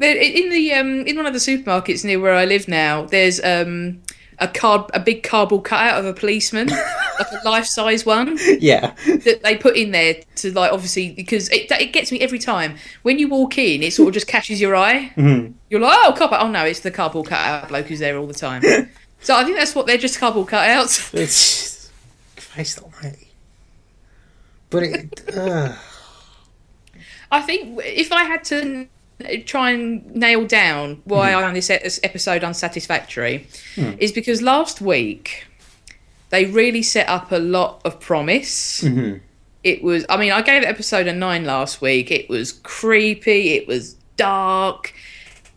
In 0.00 0.48
the 0.50 0.72
um, 0.74 1.06
in 1.06 1.16
one 1.16 1.26
of 1.26 1.34
the 1.34 1.38
supermarkets 1.38 2.04
near 2.04 2.18
where 2.18 2.34
I 2.34 2.44
live 2.46 2.66
now, 2.68 3.04
there's 3.04 3.38
um, 3.44 4.00
a 4.40 4.48
card, 4.48 4.90
a 4.94 5.00
big 5.00 5.22
cardboard 5.22 5.64
cutout 5.64 5.98
of 6.00 6.06
a 6.06 6.12
policeman, 6.14 6.66
like 7.18 7.26
a 7.32 7.48
life 7.48 7.66
size 7.66 8.04
one 8.06 8.38
Yeah. 8.58 8.94
that 9.06 9.40
they 9.42 9.56
put 9.56 9.76
in 9.76 9.90
there 9.92 10.16
to 10.36 10.52
like 10.52 10.72
obviously 10.72 11.12
because 11.12 11.48
it 11.50 11.70
it 11.70 11.92
gets 11.92 12.10
me 12.10 12.20
every 12.20 12.38
time 12.38 12.76
when 13.02 13.18
you 13.18 13.28
walk 13.28 13.58
in, 13.58 13.82
it 13.82 13.92
sort 13.92 14.08
of 14.08 14.14
just 14.14 14.26
catches 14.26 14.60
your 14.60 14.74
eye. 14.74 15.12
Mhm. 15.16 15.52
You're 15.68 15.80
like, 15.80 15.96
oh, 16.02 16.12
cop! 16.16 16.32
Oh 16.32 16.48
no, 16.48 16.64
it's 16.64 16.80
the 16.80 16.90
cardboard 16.90 17.26
cutout 17.28 17.68
bloke 17.68 17.86
who's 17.86 17.98
there 18.00 18.16
all 18.18 18.26
the 18.26 18.34
time. 18.34 18.62
so 19.20 19.36
I 19.36 19.44
think 19.44 19.56
that's 19.56 19.74
what 19.74 19.86
they're 19.86 19.98
just 19.98 20.18
cardboard 20.18 20.48
cutouts. 20.48 21.12
It's 21.20 21.90
Christ 22.36 22.80
Almighty. 22.82 23.28
But 24.70 24.82
it. 24.84 25.36
Uh, 25.36 25.74
I 27.30 27.42
think 27.42 27.80
if 27.84 28.10
I 28.12 28.24
had 28.24 28.42
to 28.44 28.86
try 29.46 29.70
and 29.70 30.14
nail 30.14 30.46
down 30.46 31.02
why 31.04 31.32
hmm. 31.32 31.38
I 31.38 31.42
found 31.42 31.56
this 31.56 32.00
episode 32.02 32.44
unsatisfactory, 32.44 33.46
hmm. 33.74 33.92
is 33.98 34.12
because 34.12 34.42
last 34.42 34.80
week 34.80 35.46
they 36.30 36.46
really 36.46 36.82
set 36.82 37.08
up 37.08 37.32
a 37.32 37.38
lot 37.38 37.80
of 37.84 38.00
promise. 38.00 38.82
mhm. 38.82 39.20
It 39.62 39.82
was, 39.82 40.06
I 40.08 40.16
mean, 40.16 40.32
I 40.32 40.40
gave 40.40 40.62
episode 40.62 41.06
a 41.06 41.12
nine 41.12 41.44
last 41.44 41.82
week. 41.82 42.10
It 42.10 42.30
was 42.30 42.52
creepy, 42.52 43.50
it 43.50 43.68
was 43.68 43.94
dark, 44.16 44.94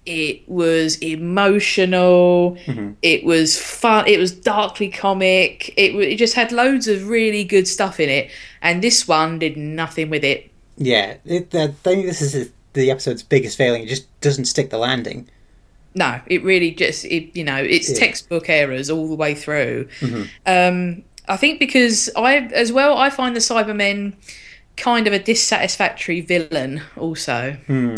it 0.06 0.48
was 0.50 0.98
emotional, 0.98 2.58
mm-hmm. 2.66 2.92
it 3.02 3.24
was 3.24 3.60
fun, 3.60 4.06
it 4.08 4.20
was 4.20 4.32
darkly 4.34 4.90
comic. 4.90 5.74
It, 5.78 5.96
it 5.96 6.18
just 6.18 6.34
had 6.34 6.52
loads 6.52 6.88
of 6.88 7.08
really 7.08 7.44
good 7.44 7.68
stuff 7.68 8.00
in 8.00 8.10
it, 8.10 8.30
and 8.62 8.84
this 8.84 9.08
one 9.08 9.40
did 9.40 9.56
nothing 9.56 10.10
with 10.10 10.24
it. 10.24 10.52
Yeah, 10.78 11.16
it, 11.24 11.56
I 11.56 11.68
think 11.68 12.06
this 12.06 12.22
is 12.22 12.52
the 12.74 12.92
episode's 12.92 13.24
biggest 13.24 13.58
failing. 13.58 13.84
It 13.84 13.88
just 13.90 14.08
doesn't 14.22 14.46
stick 14.46 14.70
the 14.70 14.78
landing. 14.78 15.30
No, 15.96 16.20
it 16.28 16.44
really 16.44 16.72
just 16.72 17.06
it 17.06 17.36
you 17.36 17.44
know 17.44 17.58
it's 17.58 17.90
Yeah. 17.90 18.00
textbook 18.00 18.50
errors 18.50 18.90
all 18.90 19.08
the 19.08 19.16
way 19.16 19.36
through. 19.36 19.88
Um, 20.46 21.04
I 21.28 21.38
think 21.38 21.60
because 21.60 22.10
I 22.16 22.38
as 22.38 22.72
well 22.72 22.98
I 22.98 23.10
find 23.10 23.36
the 23.36 23.40
Cybermen 23.40 24.14
kind 24.76 25.06
of 25.08 25.14
a 25.14 25.20
dissatisfactory 25.20 26.22
villain. 26.22 26.82
Also, 26.98 27.58
Hmm. 27.68 27.96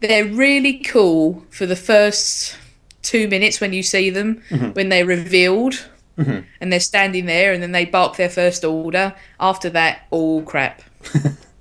they're 0.00 0.24
really 0.24 0.74
cool 0.78 1.44
for 1.50 1.66
the 1.66 1.74
first 1.76 2.56
two 3.02 3.26
minutes 3.28 3.60
when 3.60 3.72
you 3.72 3.82
see 3.82 4.10
them 4.10 4.40
when 4.74 4.88
they're 4.88 5.04
revealed 5.04 5.86
and 6.16 6.72
they're 6.72 6.78
standing 6.78 7.26
there 7.26 7.52
and 7.52 7.60
then 7.60 7.72
they 7.72 7.84
bark 7.84 8.16
their 8.16 8.30
first 8.30 8.64
order. 8.64 9.12
After 9.40 9.68
that, 9.70 10.02
all 10.12 10.40
crap. 10.42 10.82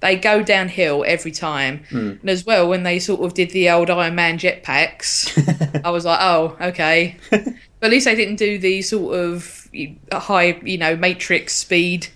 they 0.00 0.16
go 0.16 0.42
downhill 0.42 1.04
every 1.06 1.30
time. 1.30 1.84
Hmm. 1.90 2.12
And 2.20 2.30
as 2.30 2.44
well, 2.44 2.68
when 2.68 2.82
they 2.82 2.98
sort 2.98 3.20
of 3.20 3.34
did 3.34 3.50
the 3.50 3.70
old 3.70 3.90
Iron 3.90 4.14
Man 4.14 4.38
jetpacks, 4.38 5.82
I 5.84 5.90
was 5.90 6.04
like, 6.04 6.18
oh, 6.20 6.56
okay. 6.60 7.16
but 7.30 7.54
at 7.82 7.90
least 7.90 8.06
they 8.06 8.14
didn't 8.14 8.36
do 8.36 8.58
the 8.58 8.82
sort 8.82 9.14
of 9.18 9.68
high, 10.12 10.58
you 10.62 10.78
know, 10.78 10.96
Matrix 10.96 11.54
speed 11.54 12.08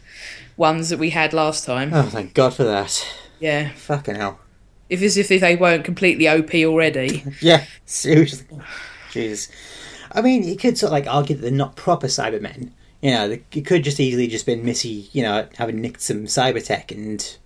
ones 0.57 0.89
that 0.89 0.99
we 0.99 1.11
had 1.11 1.33
last 1.33 1.65
time. 1.65 1.93
Oh, 1.93 2.03
thank 2.03 2.35
God 2.35 2.55
for 2.55 2.65
that. 2.65 3.07
Yeah. 3.39 3.71
Fucking 3.71 4.15
hell. 4.15 4.41
If 4.89 5.03
as 5.03 5.17
if 5.17 5.29
they 5.29 5.57
weren't 5.57 5.85
completely 5.85 6.29
OP 6.29 6.55
already. 6.55 7.25
Yeah, 7.41 7.65
seriously. 7.85 8.59
Jesus. 9.11 9.49
I 10.13 10.23
mean, 10.23 10.45
you 10.45 10.57
could 10.57 10.79
sort 10.79 10.89
of 10.89 10.93
like 10.93 11.07
argue 11.07 11.37
that 11.37 11.43
they're 11.43 11.51
not 11.51 11.77
proper 11.77 12.07
Cybermen. 12.07 12.71
You 13.01 13.11
know, 13.11 13.31
it 13.31 13.67
could 13.67 13.85
just 13.85 14.01
easily 14.01 14.29
just 14.29 14.47
been 14.47 14.65
Missy, 14.65 15.09
you 15.13 15.23
know, 15.23 15.47
having 15.57 15.81
nicked 15.81 16.01
some 16.01 16.25
cyber 16.25 16.65
tech 16.65 16.91
and, 16.93 17.37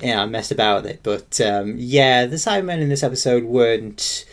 you 0.00 0.08
know, 0.08 0.26
messed 0.26 0.50
about 0.52 0.82
with 0.82 0.92
it. 0.92 1.00
But, 1.02 1.40
um, 1.40 1.74
yeah, 1.78 2.26
the 2.26 2.36
Cybermen 2.36 2.80
in 2.80 2.88
this 2.88 3.02
episode 3.02 3.44
weren't 3.44 4.24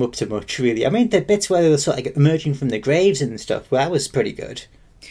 up 0.00 0.12
to 0.14 0.26
much, 0.26 0.58
really. 0.58 0.86
I 0.86 0.90
mean, 0.90 1.08
the 1.10 1.20
bits 1.20 1.48
where 1.48 1.62
they 1.62 1.70
were 1.70 1.78
sort 1.78 1.98
of 1.98 2.04
like 2.04 2.16
emerging 2.16 2.54
from 2.54 2.70
the 2.70 2.78
graves 2.78 3.20
and 3.22 3.40
stuff, 3.40 3.70
well, 3.70 3.84
that 3.84 3.90
was 3.90 4.08
pretty 4.08 4.32
good. 4.32 4.64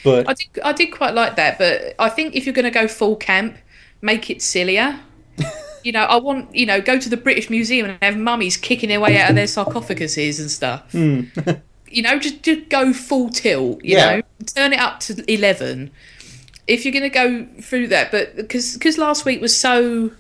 But, 0.04 0.28
I 0.28 0.34
did, 0.34 0.48
I 0.64 0.74
did 0.74 0.88
quite 0.88 1.14
like 1.14 1.36
that, 1.38 1.58
but 1.58 1.96
I 2.00 2.10
think 2.10 2.36
if 2.36 2.46
you're 2.46 2.54
going 2.54 2.66
to 2.66 2.72
go 2.72 2.88
full 2.88 3.16
camp, 3.16 3.58
make 4.02 4.30
it 4.30 4.42
sillier. 4.42 5.00
you 5.84 5.92
know, 5.92 6.04
I 6.04 6.18
want, 6.18 6.54
you 6.54 6.66
know, 6.66 6.82
go 6.82 7.00
to 7.00 7.10
the 7.10 7.18
British 7.18 7.50
Museum 7.50 7.90
and 7.90 7.98
have 8.02 8.18
mummies 8.18 8.58
kicking 8.58 8.90
their 8.90 9.00
way 9.00 9.18
out 9.18 9.30
of 9.30 9.36
their 9.36 9.46
sarcophaguses 9.46 10.40
and 10.40 10.52
stuff. 10.52 10.94
you 10.94 12.02
know, 12.02 12.20
just, 12.20 12.44
just 12.44 12.70
go 12.70 12.92
full 12.92 13.30
tilt, 13.30 13.84
you 13.84 13.96
Yeah. 13.98 14.18
know, 14.18 14.22
turn 14.46 14.74
it 14.74 14.80
up 14.80 15.00
to 15.02 15.32
11. 15.32 15.92
If 16.68 16.86
you're 16.86 16.94
going 16.94 17.04
to 17.04 17.10
go 17.10 17.46
through 17.62 17.88
that, 17.90 18.12
but 18.12 18.36
because 18.36 18.78
cause 18.78 18.98
last 18.98 19.26
week 19.26 19.42
was 19.42 19.56
so 19.56 20.12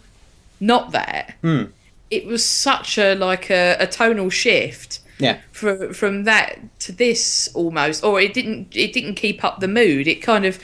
not 0.59 0.91
that, 0.91 1.35
Hmm. 1.41 1.65
it 2.12 2.25
was 2.25 2.43
such 2.45 2.97
a 2.97 3.15
like 3.15 3.50
a, 3.50 3.75
a 3.79 3.88
tonal 3.88 4.29
shift 4.29 5.00
yeah. 5.19 5.39
from 5.51 5.93
from 5.93 6.23
that 6.25 6.59
to 6.79 6.91
this 6.91 7.50
almost 7.53 8.03
or 8.03 8.19
it 8.19 8.33
didn't 8.33 8.75
it 8.75 8.93
didn't 8.93 9.15
keep 9.15 9.43
up 9.43 9.59
the 9.59 9.67
mood 9.67 10.07
it 10.07 10.15
kind 10.21 10.43
of 10.45 10.59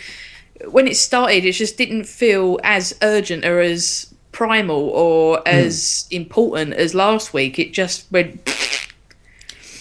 when 0.70 0.88
it 0.88 0.98
started 0.98 1.46
it 1.46 1.54
just 1.54 1.78
didn't 1.78 2.04
feel 2.06 2.60
as 2.64 2.94
urgent 3.02 3.46
or 3.46 3.60
as 3.62 4.14
primal 4.32 4.90
or 4.90 5.42
as 5.48 6.08
important 6.12 6.74
as 6.74 6.94
last 6.94 7.34
week 7.34 7.58
it 7.60 7.72
just 7.74 8.12
went 8.12 8.40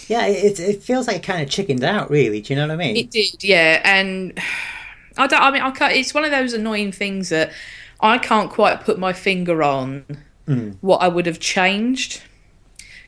Yeah, 0.07 0.25
it, 0.25 0.59
it 0.59 0.81
feels 0.81 1.07
like 1.07 1.17
it 1.17 1.23
kind 1.23 1.43
of 1.43 1.49
chickened 1.51 1.83
out, 1.83 2.09
really. 2.09 2.41
Do 2.41 2.53
you 2.53 2.59
know 2.59 2.67
what 2.67 2.73
I 2.73 2.77
mean? 2.77 2.95
it 2.97 3.11
did 3.11 3.43
yeah 3.43 3.79
and 3.83 4.33
i 5.17 5.27
don't 5.27 5.41
i 5.41 5.51
mean 5.51 5.61
i 5.61 5.71
can't 5.71 5.93
it's 5.93 6.13
one 6.13 6.25
of 6.25 6.31
those 6.31 6.53
annoying 6.53 6.91
things 6.91 7.29
that 7.29 7.51
i 8.01 8.17
can't 8.17 8.49
quite 8.49 8.81
put 8.81 8.99
my 8.99 9.13
finger 9.13 9.63
on 9.63 10.05
hmm. 10.45 10.71
what 10.81 10.97
i 10.97 11.07
would 11.07 11.25
have 11.25 11.39
changed 11.39 12.21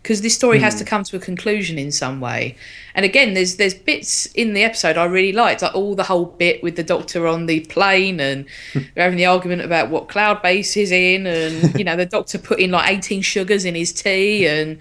because 0.02 0.22
this 0.22 0.34
story 0.34 0.60
has 0.60 0.76
to 0.76 0.84
hmm. 0.84 0.88
come 0.88 1.04
to 1.04 1.16
a 1.16 1.20
conclusion 1.20 1.78
in 1.78 1.92
some 1.92 2.20
way. 2.20 2.56
And 2.96 3.06
again, 3.06 3.34
there's 3.34 3.58
there's 3.58 3.74
bits 3.74 4.26
in 4.28 4.54
the 4.54 4.64
episode 4.64 4.98
I 4.98 5.06
really 5.06 5.32
liked, 5.32 5.62
like 5.62 5.76
all 5.76 5.96
the 5.96 6.04
whole 6.04 6.26
bit 6.26 6.62
with 6.64 6.76
the 6.76 6.84
doctor 6.84 7.28
on 7.28 7.46
the 7.46 7.62
plane 7.62 8.20
and 8.20 8.46
they're 8.74 8.84
having 9.04 9.18
the 9.18 9.28
argument 9.28 9.62
about 9.62 9.90
what 9.90 10.10
cloud 10.10 10.42
base 10.42 10.74
he's 10.74 10.92
in, 10.92 11.28
and 11.28 11.76
you 11.78 11.84
know 11.84 11.96
the 11.96 12.06
doctor 12.06 12.38
putting 12.38 12.72
like 12.72 12.92
18 12.92 13.22
sugars 13.22 13.66
in 13.66 13.76
his 13.76 13.94
tea, 13.94 14.48
and 14.48 14.80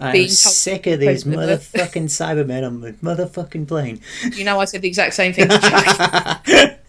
I'm 0.00 0.12
being 0.12 0.28
sick 0.28 0.86
of 0.86 1.00
these 1.00 1.24
motherfucking 1.24 2.08
Cybermen 2.08 2.66
on 2.66 2.80
the 2.80 2.92
motherfucking 2.94 3.68
plane. 3.68 4.00
you 4.32 4.44
know 4.44 4.60
I 4.60 4.64
said 4.64 4.82
the 4.82 4.88
exact 4.88 5.14
same 5.14 5.32
thing. 5.32 5.48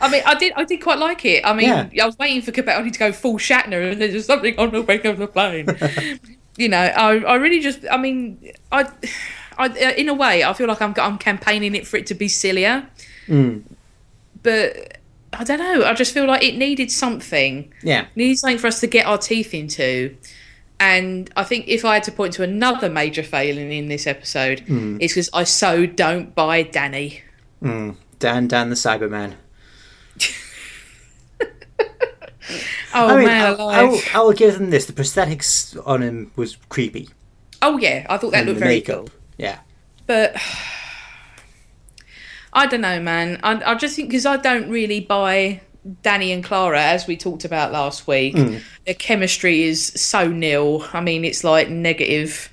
I 0.00 0.10
mean, 0.10 0.22
I 0.26 0.34
did. 0.34 0.52
I 0.56 0.64
did 0.64 0.82
quite 0.82 0.98
like 0.98 1.24
it. 1.24 1.44
I 1.46 1.52
mean, 1.54 1.68
Yeah. 1.68 1.88
I 2.02 2.06
was 2.06 2.18
waiting 2.18 2.42
for 2.42 2.52
Capaldi 2.52 2.92
to 2.92 2.98
go 2.98 3.12
full 3.12 3.38
Shatner, 3.38 3.92
and 3.92 4.00
there's 4.00 4.26
something 4.26 4.58
on 4.58 4.70
the 4.70 4.82
wing 4.82 5.06
of 5.06 5.18
the 5.18 5.26
plane. 5.26 5.66
you 6.56 6.68
know, 6.68 6.78
I, 6.78 7.18
I 7.18 7.34
really 7.36 7.60
just. 7.60 7.80
I 7.90 7.96
mean, 7.96 8.52
I, 8.72 8.86
I, 9.58 9.68
in 9.96 10.08
a 10.08 10.14
way, 10.14 10.44
I 10.44 10.52
feel 10.52 10.66
like 10.68 10.82
I'm, 10.82 10.94
I'm 10.98 11.18
campaigning 11.18 11.74
it 11.74 11.86
for 11.86 11.96
it 11.96 12.06
to 12.08 12.14
be 12.14 12.28
sillier, 12.28 12.86
Mm. 13.28 13.62
but 14.42 14.98
I 15.32 15.44
don't 15.44 15.58
know. 15.58 15.84
I 15.84 15.94
just 15.94 16.12
feel 16.12 16.26
like 16.26 16.42
it 16.42 16.56
needed 16.58 16.90
something. 16.90 17.72
Yeah. 17.82 18.06
needs 18.14 18.40
something 18.40 18.58
for 18.58 18.66
us 18.66 18.80
to 18.80 18.86
get 18.86 19.06
our 19.06 19.16
teeth 19.18 19.54
into. 19.54 20.14
And 20.78 21.30
I 21.36 21.44
think 21.44 21.66
if 21.68 21.84
I 21.84 21.94
had 21.94 22.02
to 22.04 22.12
point 22.12 22.34
to 22.34 22.42
another 22.42 22.90
major 22.90 23.22
failing 23.22 23.72
in 23.72 23.88
this 23.88 24.06
episode, 24.06 24.62
it's 24.68 25.14
because 25.14 25.30
I 25.32 25.44
so 25.44 25.86
don't 25.86 26.34
buy 26.34 26.62
Danny. 26.64 27.22
Mm. 27.62 27.96
Dan, 28.18 28.48
Dan 28.48 28.70
the 28.70 28.76
Cyberman. 28.76 29.34
Oh 32.94 33.08
I 33.08 33.16
mean, 33.16 33.26
man, 33.26 33.44
I, 33.44 33.48
alive. 33.48 33.76
I, 33.76 33.84
will, 33.84 34.00
I 34.14 34.20
will 34.20 34.32
give 34.32 34.56
them 34.56 34.70
this. 34.70 34.86
The 34.86 34.92
prosthetics 34.92 35.76
on 35.84 36.00
him 36.00 36.30
was 36.36 36.56
creepy. 36.68 37.08
Oh 37.60 37.76
yeah, 37.76 38.06
I 38.08 38.16
thought 38.18 38.30
that 38.30 38.38
and 38.38 38.48
looked 38.48 38.60
very 38.60 38.76
makeup. 38.76 38.96
cool. 38.96 39.08
Yeah. 39.36 39.58
But 40.06 40.36
I 42.52 42.66
don't 42.66 42.82
know, 42.82 43.00
man. 43.00 43.40
I, 43.42 43.72
I 43.72 43.74
just 43.74 43.96
think 43.96 44.10
because 44.10 44.26
I 44.26 44.36
don't 44.36 44.70
really 44.70 45.00
buy 45.00 45.60
Danny 46.02 46.30
and 46.30 46.44
Clara, 46.44 46.80
as 46.80 47.08
we 47.08 47.16
talked 47.16 47.44
about 47.44 47.72
last 47.72 48.06
week. 48.06 48.36
Mm. 48.36 48.62
Their 48.86 48.94
chemistry 48.94 49.64
is 49.64 49.86
so 49.86 50.28
nil. 50.28 50.86
I 50.92 51.00
mean, 51.00 51.24
it's 51.24 51.42
like 51.42 51.68
negative, 51.68 52.48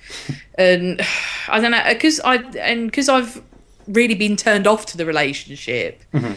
and 0.56 1.00
I 1.50 1.60
don't 1.60 1.72
know 1.72 1.84
because 1.88 2.20
I 2.22 2.38
and 2.60 2.88
because 2.88 3.10
I've 3.10 3.44
really 3.88 4.16
been 4.16 4.36
turned 4.36 4.68
off 4.68 4.86
to 4.88 4.98
the 4.98 5.06
relationship. 5.06 6.02
Mm-hmm. 6.14 6.34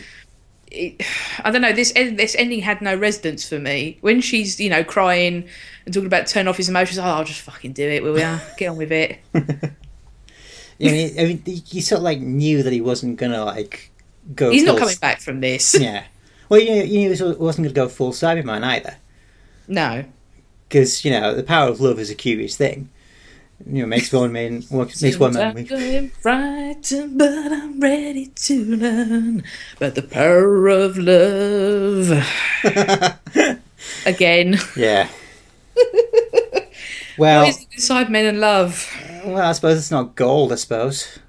It, 0.71 1.03
I 1.45 1.51
don't 1.51 1.63
know. 1.63 1.73
This 1.73 1.93
this 1.93 2.35
ending 2.37 2.61
had 2.61 2.83
no 2.83 2.97
resonance 2.97 3.49
for 3.49 3.59
me. 3.59 3.99
When 4.01 4.21
she's 4.21 4.59
you 4.59 4.71
know 4.71 4.83
crying 4.83 5.47
and 5.85 5.95
talking 5.95 6.07
about 6.07 6.27
turn 6.27 6.49
off 6.49 6.57
his 6.57 6.69
emotions, 6.69 6.99
oh, 6.99 7.03
I'll 7.05 7.25
just 7.25 7.41
fucking 7.43 7.73
do 7.75 7.89
it. 7.89 8.03
Will 8.03 8.15
we? 8.15 8.21
Get 8.59 8.69
on 8.69 8.77
with 8.77 8.91
it. 8.93 9.19
I 9.35 10.87
mean, 10.91 11.15
I 11.19 11.25
mean, 11.25 11.43
you 11.47 11.81
sort 11.81 11.99
of 11.99 12.03
like 12.03 12.19
knew 12.21 12.63
that 12.65 12.73
he 12.73 12.81
wasn't 12.81 13.17
gonna 13.17 13.45
like 13.45 13.91
go. 14.35 14.51
He's 14.51 14.65
not 14.65 14.77
coming 14.79 14.93
s- 14.93 14.99
back 14.99 15.21
from 15.21 15.41
this. 15.41 15.75
Yeah. 15.81 16.05
Well, 16.49 16.61
you 16.61 16.71
knew, 16.75 16.83
you 16.83 16.99
knew 17.09 17.15
he 17.15 17.23
wasn't 17.23 17.65
gonna 17.67 17.73
go 17.73 17.89
full 17.89 18.13
Cyberman 18.13 18.63
either, 18.65 18.97
No. 19.67 20.05
because 20.69 21.05
you 21.05 21.11
know 21.11 21.35
the 21.35 21.43
power 21.43 21.69
of 21.71 21.81
love 21.81 21.99
is 21.99 22.11
a 22.11 22.15
curious 22.15 22.57
thing. 22.57 22.91
You 23.67 23.83
know, 23.83 23.87
makes 23.87 24.13
one 24.13 24.33
man 24.33 24.63
makes 24.71 25.19
one 25.19 25.33
man. 25.33 25.57
I'm 25.71 26.09
frightened, 26.11 27.17
but 27.19 27.51
I'm 27.53 27.81
ready 27.81 28.27
to 28.27 28.65
learn 28.77 29.43
about 29.77 29.95
the 29.95 30.03
power 30.03 30.69
of 30.69 30.99
love. 30.99 32.11
Again, 34.07 34.59
Yeah. 34.77 35.09
Well, 37.17 37.47
inside 37.47 38.11
men 38.11 38.27
and 38.27 38.41
love? 38.41 38.91
well, 39.25 39.39
I 39.39 39.53
suppose 39.53 39.79
it's 39.79 39.91
not 39.93 40.17
gold. 40.17 40.51
I 40.53 40.57
suppose. 40.57 41.21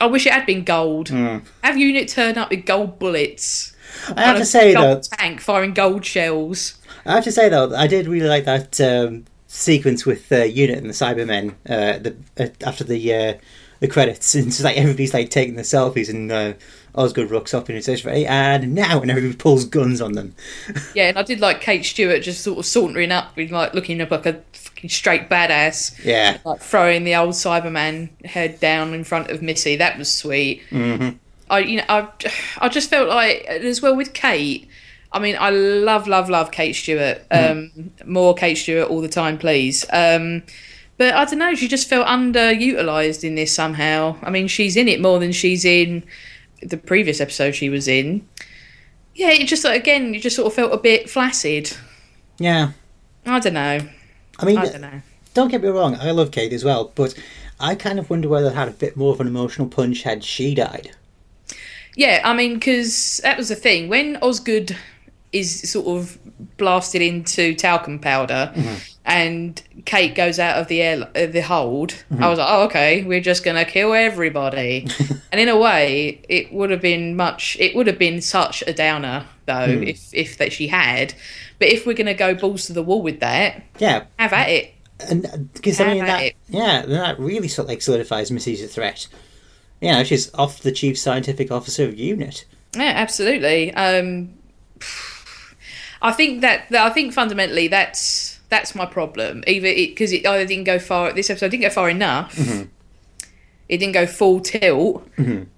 I 0.00 0.06
wish 0.06 0.26
it 0.26 0.32
had 0.32 0.44
been 0.44 0.64
gold. 0.64 1.08
Hmm. 1.10 1.38
Have 1.62 1.78
unit 1.78 2.08
turn 2.08 2.36
up 2.36 2.50
with 2.50 2.66
gold 2.66 2.98
bullets. 2.98 3.76
I 4.16 4.22
have 4.22 4.38
to 4.38 4.44
say 4.44 4.74
though, 4.74 5.00
tank 5.00 5.40
firing 5.40 5.72
gold 5.72 6.04
shells. 6.04 6.80
I 7.06 7.14
have 7.14 7.24
to 7.24 7.32
say 7.32 7.48
though, 7.48 7.72
I 7.76 7.86
did 7.86 8.08
really 8.08 8.28
like 8.28 8.44
that 8.46 8.80
um, 8.80 9.24
sequence 9.54 10.04
with 10.04 10.30
uh, 10.32 10.42
Unit 10.42 10.78
and 10.78 10.88
the 10.88 10.94
Cybermen 10.94 11.52
uh, 11.68 11.98
the, 11.98 12.16
uh, 12.38 12.48
after 12.66 12.84
the 12.84 13.14
uh, 13.14 13.34
the 13.80 13.88
credits, 13.88 14.34
and 14.34 14.48
it's 14.48 14.62
like 14.62 14.76
everybody's 14.76 15.14
like 15.14 15.30
taking 15.30 15.54
the 15.54 15.62
selfies, 15.62 16.08
and 16.10 16.30
uh, 16.30 16.52
Osgood 16.94 17.30
rocks 17.30 17.54
up 17.54 17.68
and 17.68 17.76
he 17.76 17.82
says, 17.82 18.04
"Ready 18.04 18.26
and 18.26 18.74
now," 18.74 19.00
and 19.00 19.10
everybody 19.10 19.34
pulls 19.36 19.64
guns 19.64 20.00
on 20.00 20.12
them. 20.12 20.34
Yeah, 20.94 21.08
and 21.08 21.18
I 21.18 21.22
did 21.22 21.40
like 21.40 21.60
Kate 21.60 21.84
Stewart 21.84 22.22
just 22.22 22.42
sort 22.42 22.58
of 22.58 22.66
sauntering 22.66 23.10
up 23.12 23.36
with 23.36 23.50
like 23.50 23.74
looking 23.74 24.00
up 24.00 24.10
like 24.10 24.26
a 24.26 24.42
fucking 24.52 24.90
straight 24.90 25.28
badass, 25.28 26.04
Yeah, 26.04 26.38
like 26.44 26.60
throwing 26.60 27.04
the 27.04 27.14
old 27.16 27.34
Cyberman 27.34 28.10
head 28.24 28.60
down 28.60 28.94
in 28.94 29.04
front 29.04 29.30
of 29.30 29.42
Missy. 29.42 29.76
That 29.76 29.98
was 29.98 30.10
sweet. 30.10 30.62
Mhm. 30.70 31.18
I 31.50 31.58
you 31.60 31.78
know 31.78 31.84
I 31.88 32.08
I 32.58 32.68
just 32.68 32.90
felt 32.90 33.08
like 33.08 33.44
as 33.44 33.80
well 33.82 33.96
with 33.96 34.12
Kate. 34.14 34.68
I 35.14 35.20
mean, 35.20 35.36
I 35.38 35.50
love 35.50 36.06
love 36.08 36.28
love 36.28 36.50
Kate 36.50 36.74
Stewart. 36.74 37.22
Um, 37.30 37.92
More 38.04 38.34
Kate 38.34 38.56
Stewart 38.56 38.90
all 38.90 39.00
the 39.00 39.08
time, 39.08 39.38
please. 39.38 39.86
Um, 39.92 40.42
but 40.98 41.14
I 41.14 41.24
don't 41.24 41.38
know. 41.38 41.54
She 41.54 41.68
just 41.68 41.88
felt 41.88 42.06
underutilized 42.06 43.24
in 43.24 43.34
this 43.34 43.54
somehow. 43.54 44.16
I 44.22 44.30
mean, 44.30 44.48
she's 44.48 44.76
in 44.76 44.88
it 44.88 45.00
more 45.00 45.18
than 45.18 45.32
she's 45.32 45.64
in 45.64 46.04
the 46.62 46.76
previous 46.76 47.20
episode 47.20 47.52
she 47.52 47.68
was 47.68 47.88
in. 47.88 48.26
Yeah, 49.14 49.30
it 49.30 49.46
just 49.46 49.64
like, 49.64 49.80
again, 49.80 50.12
you 50.12 50.20
just 50.20 50.36
sort 50.36 50.46
of 50.46 50.54
felt 50.54 50.72
a 50.72 50.76
bit 50.76 51.08
flaccid. 51.08 51.76
yeah. 52.38 52.72
I 53.26 53.40
don't 53.40 53.54
know. 53.54 53.80
I 54.38 54.44
mean, 54.44 54.58
I 54.58 54.66
don't 54.66 54.80
know. 54.82 55.00
don't 55.32 55.50
get 55.50 55.62
me 55.62 55.68
wrong, 55.68 55.96
I 55.96 56.10
love 56.10 56.30
Kate 56.30 56.52
as 56.52 56.64
well, 56.64 56.92
but 56.94 57.14
I 57.58 57.74
kind 57.74 57.98
of 57.98 58.10
wonder 58.10 58.28
whether 58.28 58.48
it 58.48 58.54
had 58.54 58.68
a 58.68 58.72
bit 58.72 58.96
more 58.96 59.14
of 59.14 59.20
an 59.20 59.26
emotional 59.26 59.66
punch 59.68 60.02
had 60.02 60.22
she 60.22 60.54
died. 60.54 60.90
Yeah, 61.96 62.20
I 62.24 62.34
mean, 62.34 62.54
because 62.54 63.20
that 63.22 63.38
was 63.38 63.48
the 63.48 63.54
thing 63.54 63.88
when 63.88 64.16
Osgood 64.16 64.76
is 65.34 65.70
sort 65.70 65.86
of 65.86 66.18
blasted 66.56 67.02
into 67.02 67.54
talcum 67.54 67.98
powder, 67.98 68.52
and 69.04 69.60
Kate 69.84 70.14
goes 70.14 70.38
out 70.38 70.58
of 70.60 70.68
the 70.68 70.80
air, 70.80 71.02
uh, 71.14 71.26
the 71.26 71.40
hold. 71.42 72.04
I 72.18 72.28
was 72.28 72.38
like, 72.38 72.48
oh, 72.50 72.62
okay, 72.64 73.02
we're 73.04 73.20
just 73.20 73.44
gonna 73.44 73.64
kill 73.64 73.92
everybody. 73.92 74.86
and 75.32 75.40
in 75.40 75.48
a 75.48 75.56
way, 75.58 76.22
it 76.28 76.52
would 76.52 76.70
have 76.70 76.80
been 76.80 77.16
much. 77.16 77.56
It 77.60 77.74
would 77.76 77.86
have 77.86 77.98
been 77.98 78.20
such 78.20 78.62
a 78.66 78.72
downer, 78.72 79.26
though, 79.46 79.66
if 79.68 80.12
if 80.14 80.38
that 80.38 80.52
she 80.52 80.68
had. 80.68 81.14
But 81.58 81.68
if 81.68 81.86
we're 81.86 81.94
gonna 81.94 82.14
go 82.14 82.34
balls 82.34 82.66
to 82.66 82.72
the 82.72 82.82
wall 82.82 83.02
with 83.02 83.20
that, 83.20 83.62
Yeah, 83.78 84.04
have 84.18 84.32
at 84.32 84.48
it. 84.48 84.74
and 85.00 85.50
because 85.52 85.80
I 85.80 85.92
mean 85.92 86.04
that, 86.04 86.22
it. 86.22 86.36
yeah, 86.48 86.82
that 86.86 87.18
really 87.18 87.48
sort 87.48 87.64
of 87.66 87.70
like 87.70 87.82
solidifies 87.82 88.30
Missy's 88.30 88.62
a 88.62 88.68
threat. 88.68 89.06
You 89.80 89.92
know, 89.92 90.04
she's 90.04 90.32
off 90.34 90.60
the 90.60 90.72
chief 90.72 90.98
scientific 90.98 91.50
officer 91.50 91.84
of 91.84 91.98
unit. 91.98 92.44
Yeah, 92.76 92.92
absolutely. 92.96 93.72
Um, 93.74 94.34
I 96.04 96.12
think 96.12 96.42
that, 96.42 96.68
that 96.70 96.84
I 96.86 96.90
think 96.90 97.12
fundamentally 97.14 97.66
that's 97.68 98.38
that's 98.50 98.74
my 98.74 98.84
problem. 98.86 99.42
Either 99.46 99.72
because 99.74 100.12
it, 100.12 100.26
either 100.26 100.46
didn't 100.46 100.64
go 100.64 100.78
far. 100.78 101.12
This 101.12 101.30
episode 101.30 101.50
didn't 101.50 101.62
go 101.64 101.70
far 101.70 101.88
enough. 101.90 102.38
It 103.68 103.78
didn't 103.78 103.94
go 103.94 104.06
full 104.06 104.40
tilt, 104.40 105.08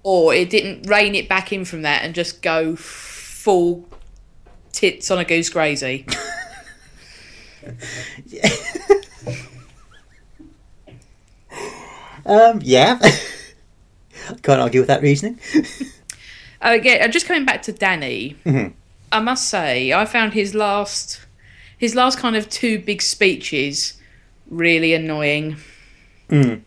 or 0.03 0.33
it 0.33 0.49
didn't 0.49 0.87
rein 0.89 1.13
it 1.13 1.27
back 1.27 1.51
in 1.51 1.65
from 1.65 1.81
that 1.81 2.03
and 2.03 2.15
just 2.15 2.41
go 2.41 2.75
full 2.77 3.85
tits 4.71 5.11
on 5.11 5.19
a 5.19 5.25
goose 5.25 5.49
crazy. 5.49 6.05
Um, 12.25 12.59
yeah, 12.61 12.99
can't 14.43 14.59
argue 14.59 14.81
with 14.81 14.87
that 14.87 15.01
reasoning. 15.01 15.39
Uh, 16.59 16.71
yeah, 16.81 17.05
uh, 17.05 17.07
just 17.07 17.27
coming 17.27 17.45
back 17.45 17.61
to 17.61 17.71
Danny, 17.71 18.35
Mhm. 18.43 18.73
I 19.11 19.19
must 19.19 19.49
say 19.49 19.93
I 19.93 20.05
found 20.05 20.33
his 20.33 20.53
last 20.55 21.21
his 21.77 21.95
last 21.95 22.17
kind 22.17 22.35
of 22.35 22.49
two 22.49 22.79
big 22.79 23.01
speeches 23.01 23.99
really 24.49 24.93
annoying. 24.93 25.57
Mm. 26.29 26.61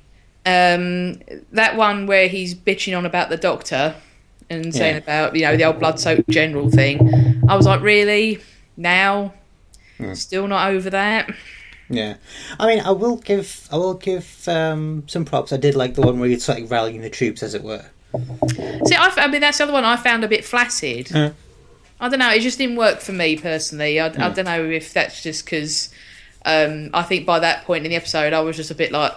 Um, 0.47 1.21
that 1.53 1.77
one 1.77 2.07
where 2.07 2.29
he's 2.29 2.55
bitching 2.55 2.97
on 2.97 3.05
about 3.05 3.29
the 3.29 3.37
doctor 3.37 3.95
and 4.49 4.75
saying 4.75 4.95
Yeah. 4.95 4.99
about 4.99 5.37
you 5.37 5.43
know 5.43 5.57
the 5.57 5.65
old 5.65 5.79
blood 5.79 6.01
soaked 6.01 6.29
general 6.31 6.71
thing. 6.71 7.43
I 7.49 7.57
was 7.57 7.67
like, 7.67 7.83
really 7.83 8.39
now, 8.77 9.35
Hmm. 9.99 10.15
still 10.15 10.47
not 10.49 10.71
over 10.71 10.89
that. 10.91 11.29
Yeah, 11.93 12.15
I 12.59 12.67
mean, 12.69 12.81
I 12.81 12.93
will 12.93 13.17
give, 13.17 13.69
I 13.73 13.77
will 13.77 13.95
give 13.95 14.49
um, 14.49 15.03
some 15.09 15.25
props. 15.25 15.53
I 15.53 15.57
did 15.57 15.75
like 15.75 15.95
the 15.95 16.03
one 16.03 16.21
where 16.21 16.39
sort 16.39 16.61
of 16.61 16.71
rallying 16.71 17.01
the 17.01 17.11
troops, 17.11 17.43
as 17.43 17.53
it 17.53 17.65
were. 17.65 17.85
See, 18.87 18.95
I, 18.95 19.07
f- 19.09 19.19
I 19.19 19.27
mean 19.27 19.41
that's 19.41 19.59
the 19.59 19.65
other 19.65 19.73
one 19.73 19.85
I 19.85 19.97
found 19.97 20.23
a 20.25 20.29
bit 20.29 20.45
flaccid. 20.45 21.15
Uh. 21.15 21.31
I 22.01 22.09
don't 22.09 22.19
know. 22.19 22.31
It 22.31 22.41
just 22.41 22.59
didn't 22.59 22.77
work 22.77 23.01
for 23.01 23.13
me 23.13 23.37
personally. 23.37 24.01
I, 24.01 24.07
I 24.07 24.31
don't 24.31 24.45
know 24.47 24.65
if 24.65 24.93
that's 24.93 25.23
just 25.23 25.45
because 25.45 25.91
um, 26.47 26.91
I 26.95 27.03
think 27.03 27.27
by 27.27 27.39
that 27.41 27.65
point 27.65 27.85
in 27.85 27.91
the 27.91 27.97
episode 27.97 28.33
I 28.33 28.41
was 28.41 28.57
just 28.57 28.71
a 28.71 28.75
bit 28.75 28.91
like, 28.91 29.13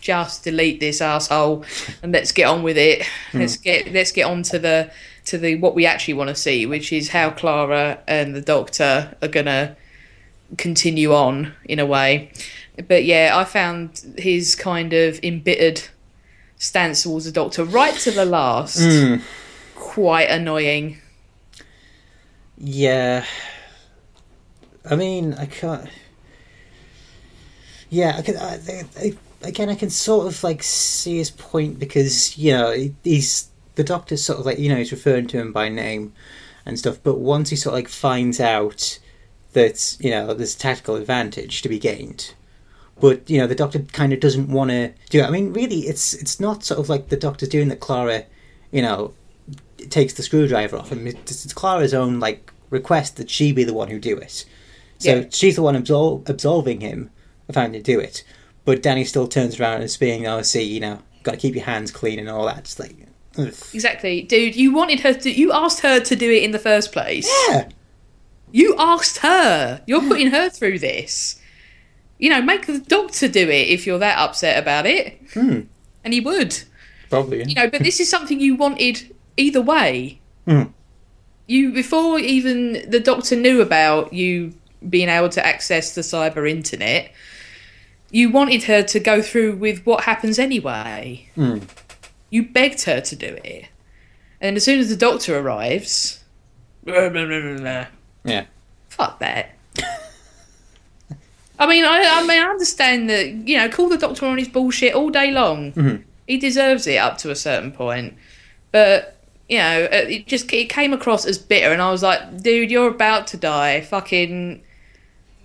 just 0.00 0.44
delete 0.44 0.80
this 0.80 1.00
asshole 1.00 1.64
and 2.02 2.12
let's 2.12 2.32
get 2.32 2.44
on 2.44 2.62
with 2.62 2.76
it. 2.78 3.06
Let's 3.34 3.56
get 3.56 3.92
let's 3.92 4.12
get 4.12 4.24
on 4.24 4.42
to 4.44 4.58
the 4.58 4.90
to 5.26 5.38
the 5.38 5.56
what 5.56 5.74
we 5.74 5.86
actually 5.86 6.14
want 6.14 6.28
to 6.28 6.34
see, 6.34 6.66
which 6.66 6.92
is 6.92 7.10
how 7.10 7.30
Clara 7.30 7.98
and 8.08 8.34
the 8.34 8.40
Doctor 8.40 9.14
are 9.22 9.28
gonna 9.28 9.76
continue 10.56 11.12
on 11.14 11.52
in 11.64 11.78
a 11.78 11.86
way. 11.86 12.32
But 12.88 13.04
yeah, 13.04 13.32
I 13.34 13.44
found 13.44 14.14
his 14.18 14.54
kind 14.54 14.92
of 14.92 15.20
embittered 15.22 15.82
stance 16.56 17.02
towards 17.02 17.26
the 17.26 17.32
Doctor 17.32 17.64
right 17.64 17.94
to 18.00 18.10
the 18.10 18.24
last 18.24 18.78
Mm. 18.78 19.22
quite 19.74 20.28
annoying. 20.30 20.98
Yeah, 22.62 23.24
I 24.84 24.94
mean, 24.94 25.32
I 25.32 25.46
can't. 25.46 25.88
Yeah, 27.88 28.16
I 28.18 28.22
can. 28.22 28.36
I, 28.36 28.84
I, 28.98 29.16
again, 29.42 29.70
I 29.70 29.74
can 29.74 29.88
sort 29.88 30.26
of 30.26 30.44
like 30.44 30.62
see 30.62 31.16
his 31.16 31.30
point 31.30 31.78
because 31.78 32.36
you 32.36 32.52
know 32.52 32.90
he's 33.02 33.48
the 33.76 33.82
doctor's 33.84 34.22
sort 34.22 34.38
of 34.40 34.44
like 34.44 34.58
you 34.58 34.68
know 34.68 34.76
he's 34.76 34.92
referring 34.92 35.26
to 35.28 35.38
him 35.38 35.54
by 35.54 35.70
name 35.70 36.12
and 36.66 36.78
stuff, 36.78 36.98
but 37.02 37.18
once 37.18 37.48
he 37.48 37.56
sort 37.56 37.72
of 37.72 37.78
like 37.78 37.88
finds 37.88 38.40
out 38.40 38.98
that 39.54 39.96
you 39.98 40.10
know 40.10 40.34
there's 40.34 40.54
tactical 40.54 40.96
advantage 40.96 41.62
to 41.62 41.68
be 41.70 41.78
gained, 41.78 42.34
but 43.00 43.28
you 43.30 43.38
know 43.38 43.46
the 43.46 43.54
doctor 43.54 43.78
kind 43.78 44.12
of 44.12 44.20
doesn't 44.20 44.48
want 44.50 44.70
to 44.70 44.92
do 45.08 45.20
it. 45.20 45.24
I 45.24 45.30
mean, 45.30 45.54
really, 45.54 45.80
it's 45.88 46.12
it's 46.12 46.40
not 46.40 46.62
sort 46.62 46.78
of 46.78 46.90
like 46.90 47.08
the 47.08 47.16
doctor's 47.16 47.48
doing 47.48 47.68
that. 47.68 47.80
Clara, 47.80 48.26
you 48.70 48.82
know, 48.82 49.14
takes 49.88 50.14
the 50.14 50.22
screwdriver 50.22 50.76
off 50.76 50.92
and 50.92 51.06
It's, 51.08 51.44
it's 51.44 51.52
Clara's 51.52 51.94
own 51.94 52.20
like 52.20 52.52
request 52.70 53.16
that 53.16 53.30
she 53.30 53.52
be 53.52 53.64
the 53.64 53.74
one 53.74 53.88
who 53.88 53.98
do 53.98 54.16
it. 54.16 54.44
So 54.98 55.14
Yeah. 55.16 55.24
she's 55.30 55.56
the 55.56 55.62
one 55.62 55.82
absol- 55.82 56.28
absolving 56.28 56.80
him 56.80 57.10
of 57.48 57.54
having 57.54 57.72
to 57.72 57.82
do 57.82 57.98
it. 57.98 58.22
But 58.64 58.82
Danny 58.82 59.04
still 59.04 59.26
turns 59.26 59.58
around 59.58 59.76
and 59.76 59.84
is 59.84 59.96
being, 59.96 60.26
oh, 60.26 60.42
see, 60.42 60.62
you 60.62 60.80
know, 60.80 61.00
got 61.22 61.32
to 61.32 61.36
keep 61.38 61.54
your 61.54 61.64
hands 61.64 61.90
clean 61.90 62.18
and 62.18 62.28
all 62.28 62.44
that. 62.46 62.58
It's 62.58 62.78
like, 62.78 62.94
ugh. 63.38 63.54
Exactly, 63.72 64.22
dude. 64.22 64.54
You 64.54 64.72
wanted 64.72 65.00
her 65.00 65.14
to. 65.14 65.30
You 65.30 65.52
asked 65.52 65.80
her 65.80 65.98
to 66.00 66.16
do 66.16 66.30
it 66.30 66.42
in 66.42 66.50
the 66.50 66.58
first 66.58 66.92
place. 66.92 67.28
yeah, 67.48 67.68
You 68.52 68.76
asked 68.78 69.18
her. 69.18 69.82
You're 69.86 70.02
putting 70.06 70.30
her 70.30 70.50
through 70.50 70.78
this. 70.80 71.40
You 72.18 72.28
know, 72.30 72.42
make 72.42 72.66
the 72.66 72.78
doctor 72.78 73.28
do 73.28 73.48
it 73.48 73.68
if 73.68 73.86
you're 73.86 73.98
that 73.98 74.18
upset 74.18 74.58
about 74.62 74.84
it. 74.86 75.18
Hmm. 75.32 75.60
And 76.04 76.12
he 76.12 76.20
would. 76.20 76.56
probably. 77.08 77.42
You 77.44 77.54
know, 77.54 77.68
but 77.70 77.82
this 77.82 77.98
is 77.98 78.08
something 78.10 78.38
you 78.40 78.54
wanted 78.56 79.14
either 79.36 79.60
way. 79.60 80.20
Hmm. 80.46 80.62
You 81.46 81.72
before 81.72 82.18
even 82.18 82.88
the 82.88 83.00
doctor 83.00 83.34
knew 83.36 83.60
about 83.60 84.12
you 84.12 84.54
being 84.88 85.08
able 85.08 85.28
to 85.30 85.44
access 85.44 85.94
the 85.94 86.00
cyber 86.02 86.48
internet. 86.48 87.12
You 88.12 88.30
wanted 88.30 88.64
her 88.64 88.82
to 88.84 89.00
go 89.00 89.22
through 89.22 89.56
with 89.56 89.84
what 89.86 90.04
happens 90.04 90.38
anyway. 90.38 91.28
Hmm. 91.34 91.58
You 92.30 92.48
begged 92.48 92.82
her 92.84 93.00
to 93.00 93.16
do 93.16 93.38
it. 93.44 93.66
And 94.40 94.56
as 94.56 94.64
soon 94.64 94.78
as 94.80 94.88
the 94.88 94.96
doctor 94.96 95.38
arrives, 95.38 96.24
blah, 96.84 97.08
blah, 97.08 97.26
blah. 97.26 97.86
Yeah. 98.24 98.46
fuck 98.88 99.18
that. 99.20 99.54
I 101.58 101.66
mean, 101.66 101.84
I, 101.84 102.02
I 102.04 102.20
mean, 102.22 102.38
I 102.42 102.48
understand 102.48 103.10
that 103.10 103.26
you 103.46 103.58
know, 103.58 103.68
call 103.68 103.88
the 103.88 103.98
doctor 103.98 104.24
on 104.26 104.38
his 104.38 104.48
bullshit 104.48 104.94
all 104.94 105.10
day 105.10 105.30
long. 105.30 105.72
Mhm. 105.72 106.04
He 106.26 106.38
deserves 106.38 106.86
it 106.86 106.96
up 106.96 107.18
to 107.18 107.30
a 107.30 107.36
certain 107.36 107.70
point, 107.72 108.14
but 108.72 109.16
you 109.50 109.58
know, 109.58 109.84
uh, 109.86 109.88
it 110.08 110.26
just 110.26 110.50
it 110.52 110.70
came 110.70 110.92
across 110.92 111.26
as 111.26 111.36
bitter, 111.36 111.72
and 111.72 111.82
I 111.82 111.90
was 111.90 112.02
like, 112.02 112.40
dude, 112.42 112.70
you're 112.70 112.88
about 112.88 113.26
to 113.28 113.36
die. 113.36 113.80
Fucking, 113.80 114.62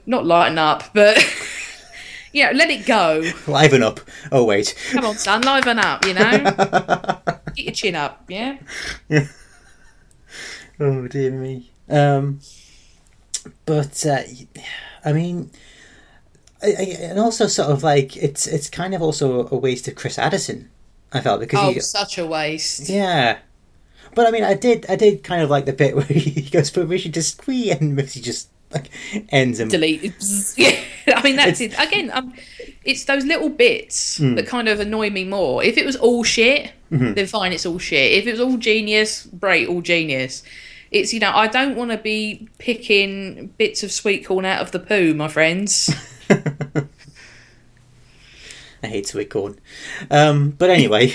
not 0.05 0.25
lighten 0.25 0.57
up, 0.59 0.83
but 0.93 1.17
yeah, 2.31 2.51
let 2.53 2.69
it 2.69 2.85
go. 2.85 3.23
Liven 3.47 3.81
up. 3.83 3.99
Oh, 4.31 4.43
wait. 4.43 4.75
Come 4.91 5.05
on, 5.05 5.15
son, 5.15 5.41
liven 5.41 5.79
up. 5.79 6.05
You 6.05 6.13
know, 6.13 6.21
get 7.55 7.65
your 7.65 7.73
chin 7.73 7.95
up. 7.95 8.23
Yeah. 8.29 8.57
oh, 10.79 11.07
dear 11.07 11.31
me. 11.31 11.71
Um, 11.89 12.39
but, 13.65 14.05
uh, 14.05 14.21
I 15.03 15.13
mean, 15.13 15.51
I, 16.61 16.67
I, 16.67 16.83
and 17.01 17.19
also 17.19 17.47
sort 17.47 17.69
of 17.69 17.83
like 17.83 18.15
it's 18.17 18.47
it's 18.47 18.69
kind 18.69 18.93
of 18.95 19.01
also 19.01 19.47
a 19.47 19.55
waste 19.57 19.87
of 19.87 19.95
Chris 19.95 20.17
Addison. 20.17 20.69
I 21.13 21.21
felt 21.21 21.39
because 21.39 21.59
Oh, 21.61 21.71
he, 21.71 21.79
such 21.79 22.17
a 22.17 22.25
waste. 22.25 22.89
yeah. 22.89 23.39
But 24.15 24.28
I 24.28 24.32
mean, 24.32 24.43
I 24.43 24.54
did 24.56 24.86
I 24.89 24.95
did 24.95 25.23
kind 25.23 25.41
of 25.41 25.49
like 25.49 25.65
the 25.65 25.73
bit 25.73 25.95
where 25.97 26.06
he 26.06 26.41
goes 26.49 26.71
permission 26.71 27.12
to 27.13 27.21
squee 27.21 27.71
and 27.71 27.95
Missy 27.95 28.21
just 28.21 28.49
like 28.73 28.89
ends 29.30 29.60
him. 29.60 29.67
delete. 29.69 30.13
Yeah, 30.58 31.19
I 31.19 31.21
mean 31.21 31.36
that's 31.36 31.62
it. 31.62 31.73
Again, 31.80 32.10
um, 32.12 32.34
it's 32.84 33.06
those 33.06 33.25
little 33.25 33.49
bits 33.49 34.17
Hmm. 34.17 34.34
that 34.36 34.47
kind 34.47 34.67
of 34.67 34.80
annoy 34.80 35.12
me 35.12 35.23
more. 35.23 35.63
If 35.63 35.78
it 35.78 35.86
was 35.86 35.95
all 35.95 36.23
shit, 36.23 36.71
Mm-hmm. 36.91 37.13
then 37.15 37.25
fine, 37.28 37.51
it's 37.51 37.65
all 37.65 37.80
shit. 37.80 38.12
If 38.13 38.28
it 38.28 38.32
was 38.32 38.39
all 38.39 38.58
genius, 38.58 39.28
great, 39.39 39.67
all 39.67 39.82
genius. 39.82 40.43
It's 40.91 41.13
you 41.13 41.19
know 41.19 41.32
I 41.34 41.47
don't 41.47 41.75
want 41.75 41.91
to 41.91 41.97
be 41.97 42.47
picking 42.60 43.47
bits 43.58 43.84
of 43.84 43.91
sweet 43.91 44.25
corn 44.25 44.45
out 44.45 44.62
of 44.62 44.71
the 44.71 44.80
poo, 44.80 45.13
my 45.13 45.28
friends. 45.28 45.93
I 48.84 48.88
hate 48.88 49.08
sweet 49.08 49.30
corn. 49.30 49.60
Um, 50.12 50.51
but 50.51 50.69
anyway, 50.69 51.13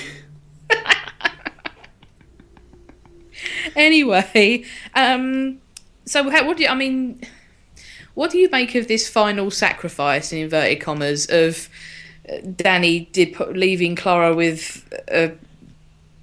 anyway, 3.77 4.65
um, 4.95 5.61
so 6.05 6.29
how, 6.31 6.47
what 6.47 6.57
do 6.57 6.65
you? 6.65 6.69
I 6.69 6.75
mean, 6.75 7.21
what 8.15 8.31
do 8.31 8.39
you 8.39 8.49
make 8.51 8.75
of 8.75 8.89
this 8.89 9.09
final 9.09 9.51
sacrifice 9.51 10.33
in 10.33 10.39
inverted 10.39 10.81
commas 10.81 11.27
of 11.31 11.69
uh, 12.31 12.39
Danny 12.57 13.09
did 13.13 13.35
put, 13.35 13.57
leaving 13.57 13.97
Clara 13.97 14.35
with 14.35 14.93
a, 15.09 15.33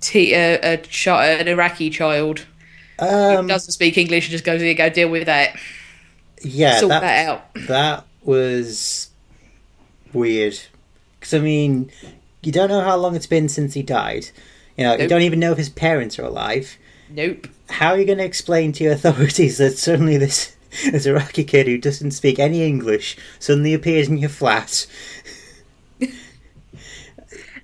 t- 0.02 0.34
a, 0.34 0.74
a 0.74 0.78
chi- 0.78 1.28
an 1.28 1.48
Iraqi 1.48 1.90
child 1.90 2.46
who 3.00 3.06
um, 3.06 3.48
doesn't 3.48 3.72
speak 3.72 3.98
English 3.98 4.26
and 4.26 4.32
just 4.32 4.44
goes 4.44 4.62
here, 4.62 4.74
go 4.74 4.90
deal 4.90 5.10
with 5.10 5.26
that, 5.26 5.56
yeah, 6.42 6.80
sort 6.80 6.90
that, 6.90 7.02
that 7.02 7.28
out. 7.28 7.54
that 7.68 8.06
was 8.24 9.10
weird. 10.14 10.60
Because 11.20 11.34
I 11.34 11.40
mean, 11.40 11.92
you 12.44 12.52
don't 12.52 12.70
know 12.70 12.82
how 12.82 12.96
long 12.96 13.16
it's 13.16 13.28
been 13.28 13.50
since 13.50 13.74
he 13.74 13.84
died. 13.84 14.30
You 14.78 14.84
know, 14.84 14.96
you 14.96 15.08
don't 15.08 15.24
even 15.24 15.40
know 15.40 15.52
if 15.52 15.58
his 15.58 15.70
parents 15.70 16.20
are 16.20 16.24
alive. 16.26 16.78
Nope. 17.10 17.48
How 17.70 17.92
are 17.92 18.00
you 18.00 18.06
going 18.06 18.18
to 18.18 18.26
explain 18.26 18.72
to 18.74 18.84
your 18.84 18.94
authorities 19.00 19.58
that 19.58 19.78
suddenly 19.78 20.18
this 20.18 20.56
this 20.92 21.06
Iraqi 21.06 21.44
kid 21.44 21.66
who 21.68 21.78
doesn't 21.78 22.12
speak 22.12 22.40
any 22.40 22.64
English 22.64 23.18
suddenly 23.40 23.74
appears 23.74 24.08
in 24.10 24.18
your 24.18 24.30
flat? 24.30 24.86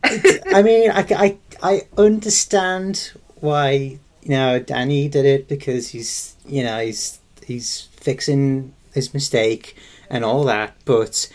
I 0.03 0.61
mean, 0.61 0.91
I, 0.91 1.05
I, 1.11 1.37
I 1.61 1.81
understand 1.97 3.13
why 3.35 3.99
you 4.23 4.29
know 4.29 4.59
Danny 4.59 5.07
did 5.07 5.25
it 5.25 5.47
because 5.47 5.89
he's 5.89 6.35
you 6.45 6.63
know 6.63 6.79
he's 6.79 7.19
he's 7.45 7.89
fixing 7.93 8.73
his 8.93 9.13
mistake 9.13 9.75
and 10.09 10.23
all 10.23 10.43
that, 10.45 10.75
but 10.85 11.29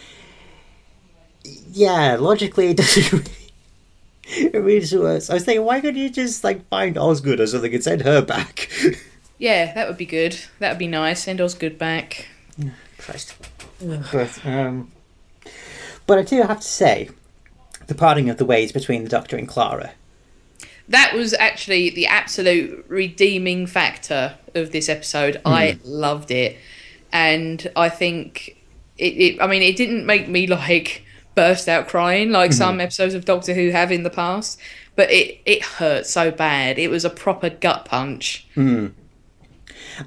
yeah, 1.44 2.16
logically 2.18 2.68
it 2.68 2.76
doesn't 2.76 3.12
really. 3.12 3.47
It 4.58 4.62
really 4.62 4.80
just 4.80 4.94
works. 4.94 5.30
I 5.30 5.34
was 5.34 5.44
thinking, 5.44 5.64
why 5.64 5.80
couldn't 5.80 6.00
you 6.00 6.10
just 6.10 6.44
like 6.44 6.68
find 6.68 6.98
Osgood 6.98 7.40
or 7.40 7.46
something 7.46 7.72
and 7.72 7.82
send 7.82 8.02
her 8.02 8.22
back? 8.22 8.70
Yeah, 9.38 9.72
that 9.72 9.86
would 9.86 9.96
be 9.96 10.04
good. 10.04 10.36
That 10.58 10.70
would 10.70 10.78
be 10.78 10.88
nice. 10.88 11.22
Send 11.22 11.40
Osgood 11.40 11.78
back. 11.78 12.26
Christ. 12.98 13.36
But 13.80 14.44
um, 14.44 14.90
but 16.06 16.18
I 16.18 16.22
do 16.22 16.42
have 16.42 16.60
to 16.60 16.66
say, 16.66 17.10
the 17.86 17.94
parting 17.94 18.28
of 18.28 18.38
the 18.38 18.44
ways 18.44 18.72
between 18.72 19.04
the 19.04 19.08
Doctor 19.08 19.36
and 19.36 19.46
Clara. 19.46 19.92
That 20.88 21.12
was 21.14 21.34
actually 21.34 21.90
the 21.90 22.06
absolute 22.06 22.84
redeeming 22.88 23.66
factor 23.66 24.36
of 24.54 24.72
this 24.72 24.88
episode. 24.88 25.40
I 25.44 25.78
loved 25.84 26.30
it, 26.32 26.56
and 27.12 27.70
I 27.76 27.90
think 27.90 28.56
it, 28.96 29.04
it. 29.04 29.40
I 29.40 29.46
mean, 29.46 29.62
it 29.62 29.76
didn't 29.76 30.04
make 30.04 30.28
me 30.28 30.46
like 30.48 31.04
burst 31.38 31.68
out 31.68 31.86
crying 31.86 32.32
like 32.32 32.52
some 32.52 32.80
episodes 32.80 33.14
of 33.14 33.24
Doctor 33.24 33.54
Who 33.54 33.70
have 33.70 33.92
in 33.92 34.02
the 34.02 34.10
past, 34.10 34.58
but 34.96 35.08
it 35.08 35.40
it 35.46 35.62
hurt 35.62 36.04
so 36.04 36.32
bad. 36.32 36.80
It 36.80 36.90
was 36.90 37.04
a 37.04 37.10
proper 37.10 37.48
gut 37.48 37.84
punch. 37.84 38.44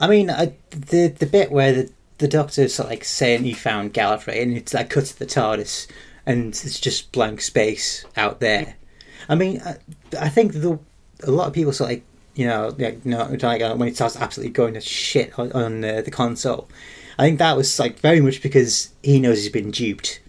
I 0.01 0.09
mean, 0.09 0.29
I, 0.29 0.51
the 0.71 1.07
the 1.07 1.25
bit 1.25 1.49
where 1.49 1.71
the 1.71 1.91
the 2.17 2.27
Doctor's 2.27 2.75
sort 2.75 2.89
like 2.89 3.05
saying 3.05 3.45
he 3.45 3.53
found 3.53 3.93
Gallifrey, 3.93 4.41
and 4.41 4.57
it's 4.57 4.73
like 4.73 4.89
cut 4.89 5.05
to 5.05 5.17
the 5.17 5.25
TARDIS, 5.25 5.87
and 6.25 6.47
it's 6.49 6.81
just 6.81 7.13
blank 7.13 7.39
space 7.39 8.03
out 8.17 8.41
there. 8.41 8.75
I 9.29 9.35
mean, 9.35 9.61
I, 9.61 9.77
I 10.19 10.27
think 10.27 10.51
the 10.51 10.79
a 11.23 11.31
lot 11.31 11.47
of 11.47 11.53
people 11.53 11.71
sort 11.71 11.91
of 11.91 11.95
like 11.95 12.03
you 12.35 12.45
know 12.45 12.75
like 12.77 13.05
know 13.05 13.37
like 13.41 13.61
uh, 13.61 13.73
when 13.75 13.87
it 13.87 13.95
starts 13.95 14.17
absolutely 14.17 14.51
going 14.51 14.73
to 14.73 14.81
shit 14.81 15.39
on, 15.39 15.53
on 15.53 15.85
uh, 15.85 16.01
the 16.01 16.11
console. 16.11 16.67
I 17.17 17.23
think 17.23 17.39
that 17.39 17.55
was 17.55 17.79
like 17.79 17.99
very 17.99 18.19
much 18.19 18.41
because 18.41 18.89
he 19.01 19.21
knows 19.21 19.37
he's 19.37 19.49
been 19.49 19.71
duped. 19.71 20.19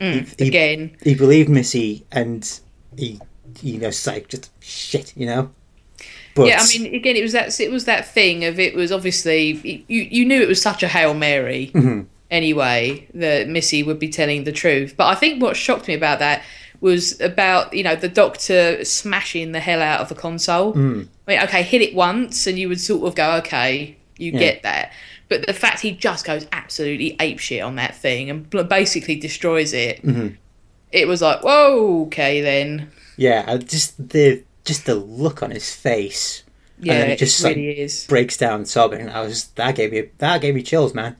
Mm, 0.00 0.12
he- 0.38 0.44
he- 0.44 0.48
Again, 0.48 0.96
he 1.02 1.14
believed 1.14 1.48
Missy 1.48 2.04
and 2.10 2.48
he 2.96 3.20
you 3.62 3.78
know 3.78 3.90
like 4.06 4.28
just 4.28 4.50
shit 4.62 5.12
you 5.16 5.26
know 5.26 5.50
but 6.34 6.46
yeah. 6.46 6.58
I 6.60 6.78
mean, 6.78 6.94
again, 6.94 7.16
it 7.16 7.22
was 7.22 7.32
that 7.32 7.58
it 7.60 7.70
was 7.70 7.84
that 7.86 8.06
thing 8.08 8.44
of 8.44 8.58
it 8.60 8.74
was 8.74 8.92
obviously 8.92 9.84
you 9.88 10.02
you 10.02 10.24
knew 10.24 10.40
it 10.40 10.48
was 10.48 10.62
such 10.62 10.82
a 10.82 10.88
hail 10.88 11.12
mary. 11.14 11.70
Mm-hmm. 11.74 12.02
anyway 12.30 13.06
that 13.14 13.48
Missy 13.48 13.82
would 13.82 13.98
be 13.98 14.08
telling 14.08 14.44
the 14.44 14.52
truth. 14.52 14.94
But 14.96 15.08
I 15.08 15.14
think 15.16 15.42
what 15.42 15.56
shocked 15.56 15.88
me 15.88 15.94
about 15.94 16.20
that 16.20 16.42
was 16.80 17.20
about 17.20 17.74
you 17.74 17.82
know 17.82 17.96
the 17.96 18.08
Doctor 18.08 18.84
smashing 18.84 19.52
the 19.52 19.60
hell 19.60 19.82
out 19.82 20.00
of 20.00 20.08
the 20.08 20.14
console. 20.14 20.72
Mm. 20.74 21.08
I 21.26 21.30
mean, 21.30 21.42
okay, 21.44 21.62
hit 21.62 21.82
it 21.82 21.94
once, 21.94 22.46
and 22.46 22.58
you 22.58 22.68
would 22.68 22.80
sort 22.80 23.06
of 23.06 23.14
go, 23.14 23.32
okay, 23.38 23.96
you 24.16 24.30
get 24.32 24.62
that. 24.62 24.92
But 25.30 25.46
the 25.46 25.54
fact 25.54 25.80
he 25.80 25.92
just 25.92 26.26
goes 26.26 26.46
absolutely 26.52 27.16
apeshit 27.18 27.64
on 27.64 27.76
that 27.76 27.96
thing 27.96 28.28
and 28.28 28.50
basically 28.68 29.14
destroys 29.16 29.72
it, 29.72 30.02
mm-hmm. 30.02 30.34
it 30.92 31.08
was 31.08 31.22
like, 31.22 31.42
whoa, 31.42 32.02
okay 32.06 32.42
then. 32.42 32.90
yeah 33.16 33.44
uh, 33.46 33.56
just 33.56 34.10
the 34.10 34.42
just 34.64 34.84
the 34.86 34.94
look 34.96 35.42
on 35.42 35.50
his 35.52 35.74
face 35.74 36.42
Yeah, 36.80 36.98
then 36.98 37.10
it 37.10 37.12
it, 37.14 37.18
just, 37.20 37.42
like, 37.44 37.56
really 37.56 37.80
is. 37.80 38.06
breaks 38.06 38.36
down 38.36 38.66
sobbing 38.66 39.08
I 39.08 39.20
was 39.22 39.46
that 39.54 39.74
gave 39.76 39.92
me 39.92 40.10
that 40.18 40.40
gave 40.42 40.54
me 40.54 40.62
chills 40.62 40.94
man 40.94 41.16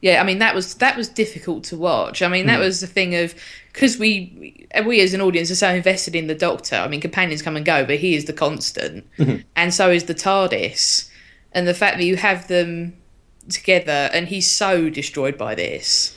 Yeah, 0.00 0.22
I 0.22 0.24
mean 0.24 0.38
that 0.38 0.54
was 0.54 0.74
that 0.76 0.96
was 0.96 1.08
difficult 1.08 1.64
to 1.64 1.76
watch. 1.76 2.22
I 2.22 2.28
mean 2.28 2.46
that 2.46 2.60
mm. 2.60 2.66
was 2.66 2.80
the 2.80 2.86
thing 2.86 3.16
of 3.16 3.34
because 3.72 3.98
we 3.98 4.68
we 4.86 5.00
as 5.00 5.14
an 5.14 5.20
audience 5.20 5.50
are 5.50 5.56
so 5.56 5.70
invested 5.74 6.14
in 6.14 6.28
the 6.28 6.34
Doctor. 6.36 6.76
I 6.76 6.86
mean 6.86 7.00
companions 7.00 7.42
come 7.42 7.56
and 7.56 7.66
go, 7.66 7.84
but 7.84 7.98
he 7.98 8.14
is 8.14 8.26
the 8.26 8.32
constant, 8.32 9.04
Mm-hmm. 9.18 9.38
and 9.56 9.74
so 9.74 9.90
is 9.90 10.04
the 10.04 10.14
TARDIS. 10.14 11.10
And 11.52 11.66
the 11.66 11.74
fact 11.74 11.96
that 11.98 12.04
you 12.04 12.16
have 12.16 12.46
them 12.46 12.94
together, 13.50 14.10
and 14.12 14.28
he's 14.28 14.50
so 14.50 14.88
destroyed 14.90 15.36
by 15.38 15.54
this, 15.54 16.16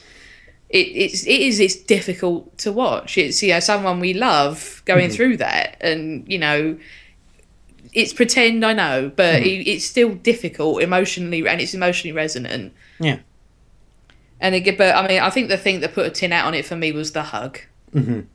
it 0.69 0.87
it's 0.87 1.25
it 1.25 1.41
is 1.41 1.59
it's 1.59 1.75
difficult 1.75 2.57
to 2.59 2.71
watch. 2.71 3.17
It's 3.17 3.41
you 3.43 3.53
know 3.53 3.59
someone 3.59 3.99
we 3.99 4.13
love 4.13 4.81
going 4.85 5.07
Mm-hmm. 5.07 5.15
through 5.15 5.37
that, 5.37 5.77
and 5.81 6.23
you 6.27 6.37
know. 6.39 6.77
It's 7.93 8.13
pretend, 8.13 8.63
I 8.63 8.71
know, 8.73 9.11
but 9.13 9.41
Mm-hmm. 9.41 9.45
it, 9.45 9.67
it's 9.67 9.85
still 9.85 10.13
difficult 10.15 10.81
emotionally, 10.81 11.45
and 11.45 11.59
it's 11.59 11.73
emotionally 11.73 12.13
resonant. 12.13 12.71
yeah 12.99 13.17
And 14.39 14.55
again, 14.55 14.75
but 14.77 14.95
I 14.95 15.05
mean, 15.07 15.19
I 15.21 15.29
think 15.29 15.49
the 15.49 15.57
thing 15.57 15.81
that 15.81 15.93
put 15.93 16.05
a 16.05 16.09
tin 16.09 16.31
out 16.31 16.45
on 16.45 16.53
it 16.53 16.65
for 16.65 16.77
me 16.77 16.93
was 16.93 17.11
the 17.11 17.23
hug. 17.23 17.59
Mhm. 17.93 18.27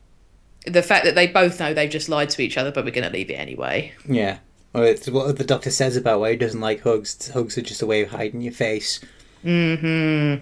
The 0.67 0.83
fact 0.83 1.05
that 1.05 1.15
they 1.15 1.25
both 1.27 1.59
know 1.59 1.73
they've 1.73 1.89
just 1.89 2.07
lied 2.07 2.29
to 2.31 2.41
each 2.43 2.55
other, 2.57 2.71
but 2.71 2.85
we're 2.85 2.91
going 2.91 3.07
to 3.07 3.13
leave 3.17 3.31
it 3.31 3.35
anyway. 3.35 3.93
yeah 4.07 4.37
it's 4.83 5.09
what 5.09 5.37
the 5.37 5.43
doctor 5.43 5.71
says 5.71 5.95
about 5.95 6.19
why 6.19 6.31
he 6.31 6.37
doesn't 6.37 6.61
like 6.61 6.81
hugs 6.81 7.29
hugs 7.31 7.57
are 7.57 7.61
just 7.61 7.81
a 7.81 7.85
way 7.85 8.01
of 8.01 8.09
hiding 8.09 8.41
your 8.41 8.53
face 8.53 8.99
Hmm. 9.43 10.35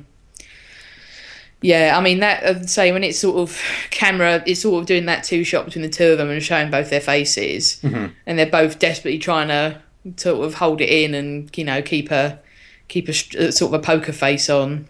Yeah, 1.61 1.97
I 1.97 2.01
mean 2.01 2.19
that. 2.19 2.43
I'd 2.43 2.69
say 2.69 2.91
when 2.91 3.03
it's 3.03 3.17
sort 3.17 3.37
of 3.37 3.59
camera, 3.89 4.43
it's 4.45 4.61
sort 4.61 4.81
of 4.81 4.87
doing 4.87 5.05
that 5.05 5.23
two 5.23 5.43
shot 5.43 5.65
between 5.65 5.83
the 5.83 5.89
two 5.89 6.11
of 6.11 6.17
them 6.17 6.29
and 6.29 6.41
showing 6.41 6.69
both 6.69 6.89
their 6.89 7.01
faces, 7.01 7.79
and 8.25 8.37
they're 8.37 8.45
both 8.45 8.77
desperately 8.77 9.19
trying 9.19 9.47
to 9.47 9.81
sort 10.17 10.45
of 10.45 10.55
hold 10.55 10.81
it 10.81 10.89
in 10.89 11.15
and 11.15 11.55
you 11.57 11.63
know 11.63 11.81
keep 11.81 12.11
a 12.11 12.39
keep 12.87 13.07
a 13.07 13.11
uh, 13.11 13.51
sort 13.51 13.73
of 13.73 13.73
a 13.73 13.83
poker 13.83 14.11
face 14.11 14.49
on. 14.49 14.87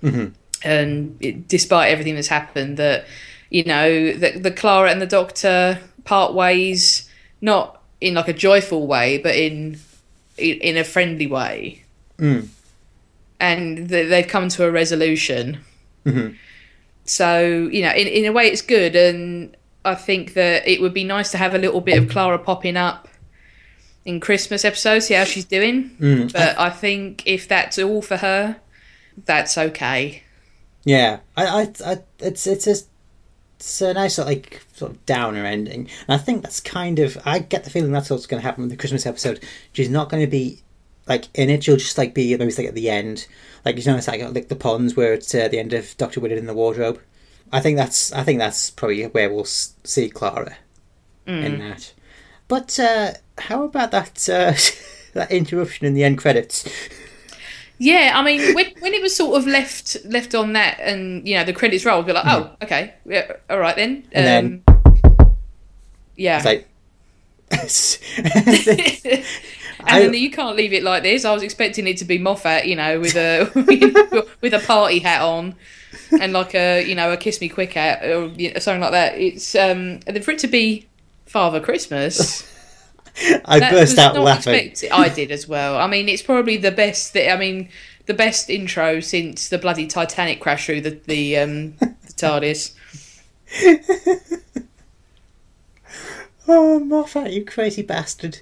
And 0.63 1.17
it, 1.19 1.47
despite 1.47 1.91
everything 1.91 2.15
that's 2.15 2.27
happened, 2.27 2.77
that 2.77 3.05
you 3.49 3.63
know 3.63 4.13
that 4.13 4.43
the 4.43 4.51
Clara 4.51 4.89
and 4.91 5.01
the 5.01 5.07
Doctor 5.07 5.79
part 6.03 6.33
ways, 6.33 7.09
not 7.41 7.74
in 8.01 8.13
like 8.13 8.27
a 8.27 8.33
joyful 8.33 8.87
way, 8.87 9.17
but 9.17 9.35
in 9.35 9.79
in, 10.37 10.57
in 10.59 10.77
a 10.77 10.83
friendly 10.83 11.27
way, 11.27 11.83
Mm. 12.19 12.47
and 13.39 13.89
th- 13.89 14.09
they've 14.09 14.27
come 14.27 14.49
to 14.49 14.65
a 14.65 14.71
resolution. 14.71 15.59
Mhm. 16.05 16.35
So 17.05 17.69
you 17.71 17.81
know, 17.81 17.91
in 17.91 18.07
in 18.07 18.25
a 18.25 18.31
way, 18.31 18.47
it's 18.47 18.61
good, 18.61 18.95
and 18.95 19.55
I 19.83 19.95
think 19.95 20.33
that 20.33 20.67
it 20.67 20.81
would 20.81 20.93
be 20.93 21.03
nice 21.03 21.31
to 21.31 21.37
have 21.37 21.53
a 21.53 21.57
little 21.57 21.81
bit 21.81 21.97
of 21.97 22.09
Clara 22.09 22.39
popping 22.39 22.77
up 22.77 23.07
in 24.03 24.19
Christmas 24.19 24.63
episodes, 24.65 25.07
see 25.07 25.13
how 25.13 25.23
she's 25.23 25.45
doing. 25.45 25.91
Mm. 25.99 26.33
But 26.33 26.59
I 26.59 26.69
think 26.69 27.23
if 27.25 27.47
that's 27.47 27.77
all 27.79 28.01
for 28.01 28.17
her, 28.17 28.57
that's 29.25 29.57
okay. 29.57 30.21
Yeah, 30.83 31.19
I, 31.35 31.45
I, 31.45 31.61
I 31.85 31.97
it's 32.19 32.45
it's 32.47 32.67
a, 32.67 32.75
it's 33.57 33.81
a 33.81 33.93
nice 33.93 34.17
like 34.17 34.63
sort 34.73 34.91
of 34.91 35.05
downer 35.05 35.45
ending, 35.45 35.89
and 36.07 36.15
I 36.15 36.17
think 36.17 36.43
that's 36.43 36.59
kind 36.59 36.99
of 36.99 37.17
I 37.25 37.39
get 37.39 37.63
the 37.63 37.69
feeling 37.69 37.91
that's 37.91 38.09
what's 38.09 38.27
going 38.27 38.41
to 38.41 38.45
happen 38.47 38.63
with 38.63 38.71
the 38.71 38.77
Christmas 38.77 39.05
episode. 39.05 39.43
She's 39.73 39.89
not 39.89 40.09
going 40.09 40.23
to 40.23 40.29
be 40.29 40.61
like 41.07 41.25
in 41.33 41.49
it. 41.49 41.63
She'll 41.63 41.77
just 41.77 41.97
like 41.97 42.13
be 42.13 42.31
maybe 42.31 42.45
it's 42.49 42.57
like 42.57 42.67
at 42.67 42.75
the 42.75 42.89
end, 42.89 43.27
like 43.63 43.77
you 43.77 43.83
know, 43.91 43.97
it's 43.97 44.07
like 44.07 44.21
like 44.33 44.47
the 44.49 44.55
ponds 44.55 44.95
where 44.95 45.13
it's 45.13 45.33
uh, 45.33 45.47
the 45.47 45.59
end 45.59 45.73
of 45.73 45.95
Doctor 45.97 46.19
Widow 46.19 46.37
and 46.37 46.49
the 46.49 46.53
wardrobe. 46.53 46.99
I 47.53 47.61
think 47.61 47.77
that's 47.77 48.11
I 48.11 48.23
think 48.23 48.39
that's 48.39 48.69
probably 48.71 49.03
where 49.05 49.31
we'll 49.33 49.45
see 49.45 50.09
Clara 50.09 50.57
Mm. 51.27 51.43
in 51.43 51.59
that. 51.59 51.91
But 52.47 52.79
uh, 52.79 53.13
how 53.39 53.63
about 53.63 53.89
that 53.91 54.29
uh, 54.29 54.53
that 55.13 55.31
interruption 55.31 55.87
in 55.87 55.93
the 55.95 56.03
end 56.03 56.17
credits? 56.19 56.67
Yeah, 57.77 58.13
I 58.15 58.23
mean, 58.23 58.55
when, 58.55 58.67
when 58.79 58.93
it 58.93 59.01
was 59.01 59.15
sort 59.15 59.37
of 59.37 59.47
left 59.47 59.97
left 60.05 60.33
on 60.33 60.53
that, 60.53 60.79
and 60.79 61.27
you 61.27 61.35
know 61.35 61.43
the 61.43 61.53
credits 61.53 61.85
rolled, 61.85 62.07
roll, 62.07 62.07
be 62.07 62.13
like, 62.13 62.25
oh, 62.25 62.55
okay, 62.63 62.93
yeah, 63.05 63.33
all 63.49 63.59
right 63.59 63.75
then. 63.75 64.03
Mm-hmm. 64.03 64.17
And 64.17 64.63
um, 65.19 65.35
yeah, 66.15 66.37
It's 66.37 66.45
like 66.45 66.67
and 69.79 69.89
I- 69.89 69.99
then 69.99 70.13
you 70.13 70.31
can't 70.31 70.55
leave 70.55 70.73
it 70.73 70.83
like 70.83 71.03
this. 71.03 71.25
I 71.25 71.33
was 71.33 71.43
expecting 71.43 71.87
it 71.87 71.97
to 71.97 72.05
be 72.05 72.17
Moffat, 72.17 72.65
you 72.65 72.75
know, 72.75 72.99
with 72.99 73.15
a 73.15 73.51
with 74.41 74.53
a 74.53 74.59
party 74.59 74.99
hat 74.99 75.21
on 75.21 75.55
and 76.19 76.33
like 76.33 76.55
a 76.55 76.83
you 76.83 76.95
know 76.95 77.11
a 77.11 77.17
kiss 77.17 77.41
me 77.41 77.49
quick 77.49 77.73
hat 77.73 78.03
or 78.03 78.27
you 78.27 78.53
know, 78.53 78.59
something 78.59 78.81
like 78.81 78.91
that. 78.91 79.15
It's 79.19 79.53
um 79.55 79.99
then 80.01 80.21
for 80.21 80.31
it 80.31 80.39
to 80.39 80.47
be 80.47 80.87
Father 81.25 81.59
Christmas. 81.59 82.49
I 83.45 83.59
that 83.59 83.71
burst 83.71 83.97
out 83.97 84.17
laughing. 84.17 84.73
I 84.91 85.09
did 85.09 85.31
as 85.31 85.47
well. 85.47 85.77
I 85.77 85.87
mean, 85.87 86.09
it's 86.09 86.21
probably 86.21 86.57
the 86.57 86.71
best. 86.71 87.13
That, 87.13 87.31
I 87.31 87.37
mean, 87.37 87.69
the 88.05 88.13
best 88.13 88.49
intro 88.49 88.99
since 88.99 89.49
the 89.49 89.57
bloody 89.57 89.87
Titanic 89.87 90.41
crash 90.41 90.65
through 90.65 90.81
the 90.81 90.99
the, 91.05 91.37
um, 91.37 91.71
the 91.77 92.13
TARDIS. 92.15 92.73
Oh, 96.47 96.79
Moffat, 96.79 97.33
you 97.33 97.43
crazy 97.43 97.81
bastard! 97.81 98.39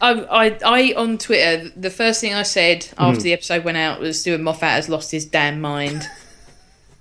I, 0.00 0.12
I, 0.12 0.58
I 0.64 0.94
on 0.96 1.18
Twitter, 1.18 1.70
the 1.74 1.90
first 1.90 2.20
thing 2.20 2.34
I 2.34 2.44
said 2.44 2.88
after 2.96 3.20
the 3.20 3.32
episode 3.32 3.64
went 3.64 3.78
out 3.78 3.98
was 3.98 4.20
Stuart 4.20 4.40
Moffat 4.40 4.68
has 4.68 4.88
lost 4.88 5.10
his 5.10 5.26
damn 5.26 5.60
mind. 5.60 6.08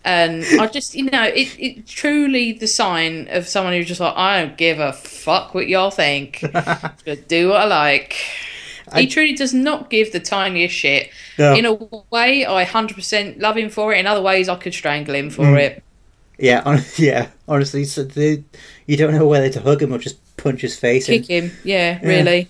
And 0.03 0.43
I 0.59 0.65
just, 0.67 0.95
you 0.95 1.05
know, 1.11 1.23
it, 1.23 1.55
it 1.59 1.85
truly 1.87 2.53
the 2.53 2.67
sign 2.67 3.27
of 3.29 3.47
someone 3.47 3.73
who's 3.73 3.87
just 3.87 3.99
like, 3.99 4.15
I 4.17 4.41
don't 4.43 4.57
give 4.57 4.79
a 4.79 4.93
fuck 4.93 5.53
what 5.53 5.67
y'all 5.67 5.91
think. 5.91 6.39
Gonna 6.53 7.15
do 7.27 7.49
what 7.49 7.61
I 7.61 7.65
like. 7.65 8.15
I- 8.91 9.01
he 9.01 9.07
truly 9.07 9.33
does 9.35 9.53
not 9.53 9.89
give 9.91 10.11
the 10.11 10.19
tiniest 10.19 10.73
shit. 10.75 11.11
In 11.37 11.65
a 11.65 11.73
way, 12.11 12.45
I 12.45 12.65
100% 12.65 13.39
love 13.41 13.57
him 13.57 13.69
for 13.69 13.93
it. 13.93 13.99
In 13.99 14.07
other 14.07 14.21
ways, 14.21 14.49
I 14.49 14.55
could 14.55 14.73
strangle 14.73 15.15
him 15.15 15.29
for 15.29 15.43
Mm. 15.45 15.59
it. 15.59 15.83
Yeah, 16.39 16.63
on, 16.65 16.81
yeah. 16.97 17.27
Honestly, 17.47 17.85
so 17.85 18.03
the, 18.03 18.43
you 18.87 18.97
don't 18.97 19.13
know 19.13 19.27
whether 19.27 19.49
to 19.49 19.61
hug 19.61 19.81
him 19.83 19.93
or 19.93 19.99
just 19.99 20.17
punch 20.37 20.61
his 20.61 20.77
face. 20.77 21.07
in. 21.09 21.21
Kick 21.21 21.29
him. 21.29 21.51
Yeah, 21.63 21.99
really. 22.03 22.47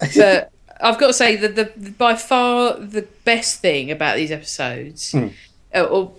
but 0.16 0.50
I've 0.80 0.98
got 0.98 1.08
to 1.08 1.12
say 1.12 1.36
that 1.36 1.54
the, 1.54 1.70
the 1.76 1.90
by 1.90 2.14
far 2.16 2.78
the 2.78 3.06
best 3.24 3.60
thing 3.60 3.90
about 3.90 4.16
these 4.16 4.30
episodes, 4.30 5.12
Mm. 5.12 5.32
uh, 5.74 5.82
or, 5.84 6.12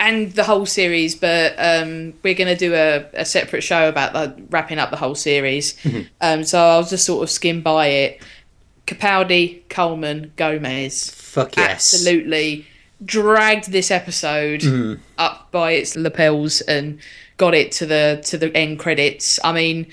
and 0.00 0.32
the 0.32 0.42
whole 0.44 0.66
series, 0.66 1.14
but 1.14 1.54
um, 1.58 2.14
we're 2.24 2.34
going 2.34 2.48
to 2.48 2.56
do 2.56 2.74
a, 2.74 3.04
a 3.12 3.24
separate 3.24 3.60
show 3.62 3.88
about 3.88 4.12
the, 4.14 4.42
wrapping 4.50 4.78
up 4.78 4.90
the 4.90 4.96
whole 4.96 5.14
series. 5.14 5.76
Um, 6.20 6.42
so 6.42 6.58
I'll 6.58 6.82
just 6.84 7.04
sort 7.06 7.22
of 7.22 7.30
skim 7.30 7.60
by 7.62 7.86
it. 7.86 8.22
Capaldi, 8.86 9.68
Coleman, 9.68 10.32
Gomez, 10.36 11.10
Fuck 11.10 11.56
yes. 11.56 11.70
absolutely 11.94 12.66
dragged 13.04 13.70
this 13.70 13.90
episode 13.90 14.60
Mm-hmm. 14.60 15.00
up 15.18 15.50
by 15.52 15.72
its 15.72 15.94
lapels 15.96 16.60
and 16.62 16.98
got 17.36 17.54
it 17.54 17.70
to 17.72 17.86
the 17.86 18.20
to 18.24 18.36
the 18.36 18.54
end 18.56 18.78
credits. 18.78 19.38
I 19.44 19.52
mean, 19.52 19.86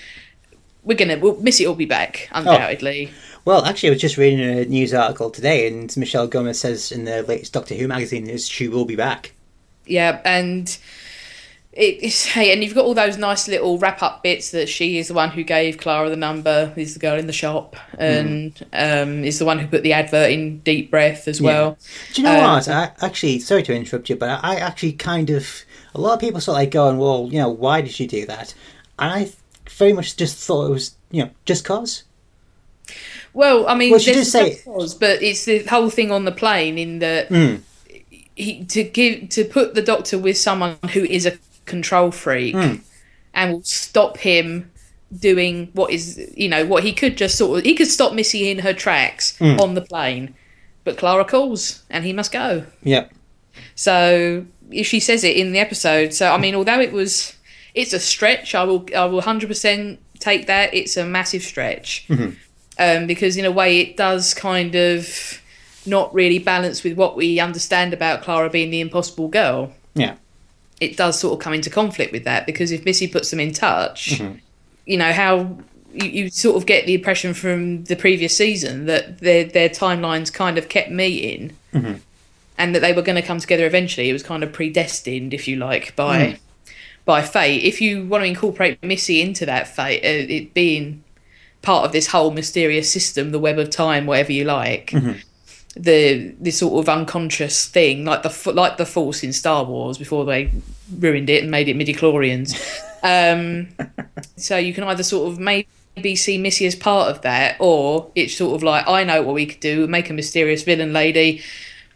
we're 0.84 0.98
gonna 0.98 1.18
we'll, 1.20 1.36
Missy 1.42 1.68
will 1.68 1.76
be 1.76 1.86
back 1.86 2.28
undoubtedly. 2.32 3.12
Well, 3.46 3.64
actually, 3.66 3.90
I 3.90 3.94
was 3.94 4.02
just 4.02 4.18
reading 4.18 4.42
a 4.42 4.66
news 4.66 4.94
article 4.94 5.30
today, 5.30 5.68
and 5.68 5.96
Michelle 5.96 6.28
Gomez 6.28 6.60
says 6.60 6.92
in 6.92 7.06
the 7.06 7.24
latest 7.24 7.54
Doctor 7.54 7.76
Who 7.76 7.88
magazine 7.88 8.28
is 8.30 8.48
she 8.48 8.68
will 8.68 8.84
be 8.86 8.96
back. 8.98 9.34
Yeah, 9.90 10.22
and 10.26 10.68
it, 11.74 12.00
it's 12.02 12.26
hey, 12.26 12.52
and 12.54 12.64
you've 12.64 12.74
got 12.74 12.86
all 12.86 12.94
those 12.94 13.18
nice 13.18 13.48
little 13.48 13.78
wrap 13.78 14.02
up 14.02 14.24
bits 14.24 14.52
that 14.52 14.68
she 14.68 14.98
is 14.98 15.08
the 15.10 15.14
one 15.14 15.30
who 15.30 15.44
gave 15.44 15.78
Clara 15.78 16.10
the 16.10 16.16
number, 16.16 16.74
is 16.76 16.94
the 16.94 17.00
girl 17.00 17.18
in 17.20 17.28
the 17.28 17.34
shop, 17.34 17.76
and 17.98 18.54
um, 18.74 19.24
is 19.24 19.40
the 19.40 19.46
one 19.46 19.60
who 19.60 19.68
put 19.68 19.84
the 19.84 19.94
advert 19.94 20.32
in 20.32 20.60
Deep 20.60 20.90
Breath 20.92 21.28
as 21.28 21.42
well. 21.42 21.78
Do 22.14 22.22
you 22.22 22.28
know 22.28 22.36
Um, 22.38 22.44
what? 22.56 22.68
I 22.68 22.92
actually, 23.02 23.40
sorry 23.40 23.64
to 23.64 23.74
interrupt 23.76 24.10
you, 24.10 24.16
but 24.16 24.30
I, 24.44 24.54
I 24.54 24.56
actually 24.56 24.94
kind 24.94 25.30
of 25.30 25.64
a 25.94 26.02
lot 26.02 26.14
of 26.16 26.20
people 26.20 26.42
sort 26.42 26.56
of 26.58 26.62
like 26.62 26.72
going, 26.72 26.98
well, 26.98 27.28
you 27.32 27.40
know, 27.40 27.50
why 27.50 27.82
did 27.82 27.92
she 27.92 28.08
do 28.08 28.26
that? 28.26 28.54
And 29.00 29.12
I 29.12 29.32
very 29.70 29.94
much 29.94 30.16
just 30.18 30.38
thought 30.38 30.66
it 30.68 30.72
was, 30.72 30.96
you 31.12 31.24
know, 31.26 31.30
just 31.46 31.64
cause. 31.66 32.04
Well, 33.34 33.68
I 33.68 33.76
mean, 33.76 33.92
Well, 33.92 34.00
she 34.00 34.14
did 34.14 34.26
say- 34.26 34.56
cause, 34.66 34.96
but 34.96 35.22
it's 35.22 35.46
the 35.46 35.60
whole 35.66 35.90
thing 35.92 36.12
on 36.12 36.26
the 36.26 36.32
plane 36.32 36.78
in 36.80 37.00
the. 37.00 37.28
Mm. 37.30 37.62
He 38.38 38.64
to 38.66 38.84
give 38.84 39.30
to 39.30 39.44
put 39.44 39.74
the 39.76 39.82
doctor 39.82 40.18
with 40.18 40.38
someone 40.38 40.78
who 40.94 41.04
is 41.04 41.26
a 41.26 41.34
control 41.66 42.12
freak 42.12 42.56
Mm. 42.56 42.80
and 43.34 43.52
will 43.54 43.64
stop 43.64 44.18
him 44.18 44.72
doing 45.20 45.70
what 45.74 45.90
is 45.92 46.06
you 46.36 46.50
know 46.50 46.66
what 46.66 46.84
he 46.84 46.92
could 46.94 47.18
just 47.18 47.38
sort 47.38 47.60
of 47.60 47.66
he 47.66 47.74
could 47.74 47.88
stop 47.88 48.14
Missy 48.14 48.50
in 48.52 48.60
her 48.60 48.74
tracks 48.74 49.36
Mm. 49.40 49.60
on 49.60 49.74
the 49.74 49.82
plane, 49.82 50.34
but 50.84 50.98
Clara 50.98 51.26
calls 51.26 51.84
and 51.90 52.06
he 52.06 52.14
must 52.14 52.32
go. 52.32 52.64
Yep. 52.84 53.12
So 53.76 54.46
if 54.72 54.86
she 54.88 55.00
says 55.00 55.24
it 55.24 55.36
in 55.38 55.52
the 55.52 55.60
episode, 55.60 56.14
so 56.14 56.32
I 56.32 56.38
mean, 56.38 56.56
although 56.56 56.80
it 56.80 56.92
was, 56.92 57.34
it's 57.74 57.94
a 57.94 58.00
stretch. 58.00 58.54
I 58.56 58.64
will, 58.64 58.86
I 58.96 59.06
will 59.06 59.22
hundred 59.22 59.48
percent 59.48 60.00
take 60.20 60.48
that. 60.48 60.74
It's 60.74 60.98
a 60.98 61.06
massive 61.06 61.44
stretch, 61.44 62.08
um, 62.80 63.08
because 63.08 63.38
in 63.38 63.46
a 63.46 63.52
way 63.52 63.80
it 63.80 63.98
does 63.98 64.34
kind 64.34 64.76
of 64.76 65.42
not 65.88 66.14
really 66.14 66.40
balanced 66.40 66.84
with 66.84 66.98
what 66.98 67.16
we 67.16 67.40
understand 67.40 67.94
about 67.94 68.22
Clara 68.22 68.50
being 68.50 68.70
the 68.70 68.82
impossible 68.82 69.28
girl. 69.28 69.74
Yeah. 69.96 70.16
It 70.80 70.98
does 70.98 71.20
sort 71.20 71.34
of 71.34 71.40
come 71.40 71.54
into 71.54 71.70
conflict 71.70 72.12
with 72.12 72.26
that 72.26 72.46
because 72.46 72.72
if 72.72 72.86
Missy 72.86 73.08
puts 73.08 73.32
them 73.32 73.40
in 73.40 73.54
touch, 73.54 74.12
mm-hmm. 74.12 74.38
you 74.86 74.98
know 74.98 75.12
how. 75.12 75.58
You, 75.94 76.10
you 76.10 76.30
sort 76.30 76.58
of 76.58 76.68
get 76.68 76.86
the 76.86 76.94
impression 76.94 77.34
from 77.34 77.86
the 77.86 77.96
previous 77.96 78.38
season 78.38 78.86
that 78.86 79.20
their 79.20 79.46
their 79.46 79.70
timelines 79.70 80.32
kind 80.32 80.60
of 80.60 80.70
kept 80.70 80.92
meeting 80.92 81.56
mm-hmm. 81.74 81.94
and 82.58 82.76
that 82.76 82.82
they 82.82 82.94
were 82.94 83.02
going 83.02 83.16
to 83.16 83.24
come 83.24 83.40
together 83.40 83.66
eventually. 83.66 84.08
It 84.08 84.14
was 84.14 84.22
kind 84.22 84.44
of 84.44 84.54
predestined, 84.54 85.34
if 85.34 85.48
you 85.48 85.56
like, 85.56 85.96
by 85.96 86.18
mm. 86.18 86.40
by 87.06 87.24
fate. 87.24 87.64
If 87.64 87.82
you 87.82 88.06
want 88.06 88.22
to 88.22 88.28
incorporate 88.28 88.84
Missy 88.84 89.22
into 89.22 89.46
that 89.48 89.68
fate, 89.68 90.04
uh, 90.04 90.32
it 90.32 90.54
being 90.54 91.04
part 91.64 91.86
of 91.86 91.94
this 91.94 92.08
whole 92.08 92.32
mysterious 92.32 92.92
system, 92.92 93.32
the 93.32 93.40
web 93.40 93.58
of 93.58 93.70
time, 93.70 94.06
whatever 94.06 94.34
you 94.34 94.44
like, 94.44 94.92
mm-hmm. 94.92 95.20
The 95.80 96.36
this 96.40 96.60
sort 96.60 96.84
of 96.84 96.90
unconscious 96.90 97.68
thing, 97.68 98.04
like 98.06 98.24
the 98.24 98.52
like 98.54 98.78
the 98.78 98.86
Force 98.86 99.24
in 99.24 99.34
Star 99.34 99.64
Wars 99.64 99.98
before 99.98 100.26
they 100.26 100.52
ruined 100.98 101.30
it 101.30 101.44
and 101.44 101.52
made 101.52 101.70
it 101.70 101.76
midi-chlorians. 101.76 102.56
um, 103.04 103.68
so 104.38 104.58
you 104.58 104.74
can 104.74 104.84
either 104.86 105.04
sort 105.04 105.32
of 105.32 105.40
maybe 105.40 106.16
see 106.16 106.38
Missy 106.38 106.66
as 106.66 106.76
part 106.76 107.10
of 107.10 107.22
that, 107.22 107.58
or 107.60 108.12
it's 108.16 108.36
sort 108.36 108.56
of 108.56 108.64
like 108.64 108.88
I 108.88 109.04
know 109.04 109.22
what 109.22 109.36
we 109.36 109.46
could 109.46 109.60
do: 109.60 109.86
make 109.88 110.10
a 110.10 110.14
mysterious 110.14 110.64
villain 110.64 110.94
lady. 110.94 111.42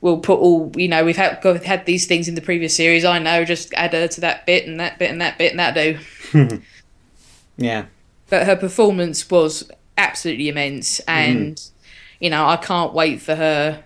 We'll 0.02 0.20
put 0.20 0.40
all 0.40 0.72
you 0.76 0.88
know. 0.88 1.04
We've 1.04 1.18
had 1.18 1.42
got- 1.42 1.64
had 1.64 1.86
these 1.86 2.06
things 2.06 2.28
in 2.28 2.36
the 2.36 2.42
previous 2.42 2.76
series. 2.76 3.06
I 3.06 3.20
know. 3.20 3.46
Just 3.46 3.74
add 3.74 3.94
her 3.94 4.08
to 4.08 4.22
that 4.22 4.46
bit 4.46 4.68
and 4.68 4.80
that 4.80 5.00
bit 5.00 5.12
and 5.12 5.22
that 5.22 5.38
bit 5.38 5.52
and 5.52 5.60
that 5.60 5.74
do. 5.76 6.62
Yeah. 7.58 7.86
But 8.30 8.46
her 8.48 8.56
performance 8.56 9.30
was 9.30 9.70
absolutely 9.98 10.48
immense, 10.50 11.00
and 11.02 11.62
you 12.22 12.30
know 12.30 12.46
I 12.46 12.56
can't 12.56 12.94
wait 12.94 13.22
for 13.22 13.36
her 13.36 13.84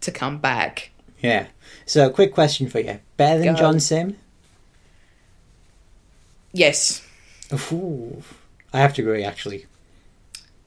to 0.00 0.10
come 0.10 0.38
back. 0.38 0.90
Yeah. 1.20 1.48
So, 1.84 2.08
quick 2.08 2.32
question 2.32 2.70
for 2.70 2.80
you: 2.80 3.00
better 3.18 3.40
than 3.40 3.54
Go. 3.54 3.60
John 3.60 3.80
Simm? 3.80 4.16
Yes. 6.52 7.06
Ooh, 7.70 8.22
I 8.72 8.78
have 8.78 8.94
to 8.94 9.02
agree. 9.02 9.24
Actually, 9.24 9.66